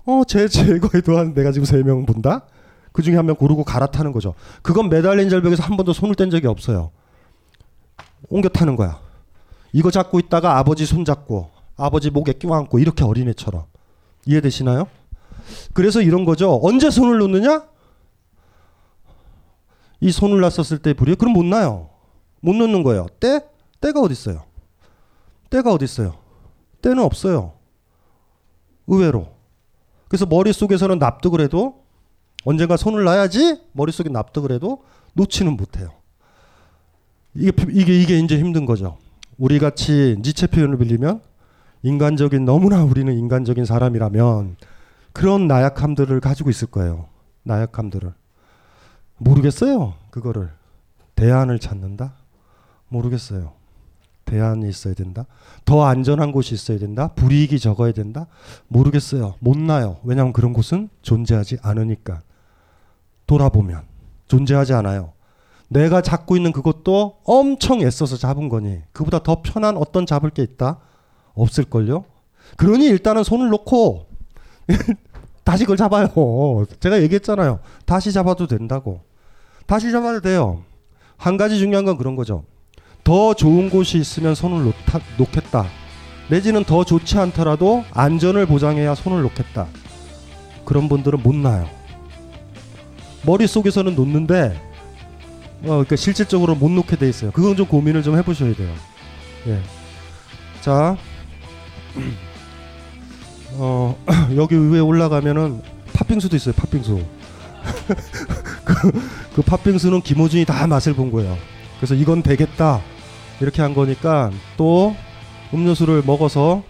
[0.05, 2.45] 어, 제 제거에 도 한 내가 지금 세 명 본다?
[2.91, 4.33] 그 중에 한 명 고르고 갈아타는 거죠.
[4.63, 6.91] 그건 매달린 절벽에서 한 번도 손을 뗀 적이 없어요.
[8.29, 8.99] 옮겨 타는 거야.
[9.71, 13.65] 이거 잡고 있다가 아버지 손 잡고 아버지 목에 끼워 안고 이렇게 어린애처럼.
[14.25, 14.87] 이해되시나요?
[15.73, 16.59] 그래서 이런 거죠.
[16.63, 17.63] 언제 손을 놓느냐?
[19.99, 21.15] 이 손을 놨었을 때 불이요?
[21.15, 21.89] 그럼 못 나요.
[22.41, 23.07] 못 놓는 거예요.
[23.19, 23.45] 때?
[23.79, 24.43] 때가 어디 있어요?
[25.49, 26.17] 때가 어디 있어요?
[26.81, 27.53] 때는 없어요.
[28.87, 29.27] 의외로.
[30.07, 31.83] 그래서 머릿속에서는 납득을 해도
[32.43, 35.91] 언젠가 손을 놔야지 머릿속에 납득을 해도 놓지는 못해요.
[37.33, 38.97] 이게 이게 이게 이제 힘든 거죠.
[39.37, 41.21] 우리 같이 니체 표현을 빌리면
[41.83, 44.57] 인간적인 너무나 우리는 인간적인 사람이라면
[45.13, 47.07] 그런 나약함들을 가지고 있을 거예요.
[47.43, 48.13] 나약함들을.
[49.17, 49.93] 모르겠어요.
[50.09, 50.51] 그거를
[51.15, 52.13] 대안을 찾는다.
[52.87, 53.53] 모르겠어요.
[54.25, 55.25] 대안이 있어야 된다.
[55.65, 57.09] 더 안전한 곳이 있어야 된다.
[57.15, 58.27] 불이익이 적어야 된다.
[58.67, 59.35] 모르겠어요.
[59.39, 59.97] 못 나요.
[60.03, 62.21] 왜냐하면 그런 곳은 존재하지 않으니까.
[63.27, 63.83] 돌아보면
[64.27, 65.13] 존재하지 않아요.
[65.67, 70.79] 내가 잡고 있는 그것도 엄청 애써서 잡은 거니 그보다 더 편한 어떤 잡을 게 있다?
[71.33, 72.05] 없을걸요?
[72.57, 74.07] 그러니 일단은 손을 놓고
[75.43, 76.07] 다시 그걸 잡아요.
[76.79, 77.59] 제가 얘기했잖아요.
[77.85, 79.01] 다시 잡아도 된다고.
[79.65, 80.63] 다시 잡아도 돼요.
[81.17, 82.43] 한 가지 중요한 건 그런 거죠.
[83.03, 85.65] 더 좋은 곳이 있으면 손을 놓다, 놓겠다.
[86.29, 89.67] 내지는 더 좋지 않더라도 안전을 보장해야 손을 놓겠다.
[90.65, 91.67] 그런 분들은 못 나요.
[93.25, 94.71] 머릿속에서는 놓는데
[95.63, 97.31] 어, 그러니까 실질적으로 못 놓게 돼 있어요.
[97.31, 98.73] 그건 좀 고민을 좀 해보셔야 돼요.
[99.47, 99.59] 예.
[100.61, 100.97] 자,
[103.53, 103.97] 어,
[104.35, 105.61] 여기 위에 올라가면은
[105.93, 106.55] 팥빙수도 있어요.
[106.55, 107.03] 팥빙수.
[108.65, 108.91] 그,
[109.35, 111.37] 그 팥빙수는 김호준이 다 맛을 본 거예요.
[111.77, 112.81] 그래서 이건 되겠다
[113.39, 114.95] 이렇게 한 거니까 또
[115.53, 116.63] 음료수를 먹어서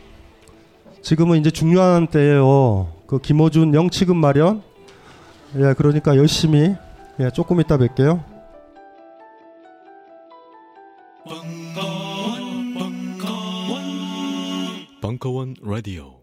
[1.01, 2.89] 지금은 이제 중요한 때예요.
[3.07, 4.63] 그 김호준 영치금 마련.
[5.57, 6.75] 예, 그러니까 열심히
[7.19, 8.30] 예, 조금 이따 뵐게요.
[15.21, 16.20] 벙커원 라디오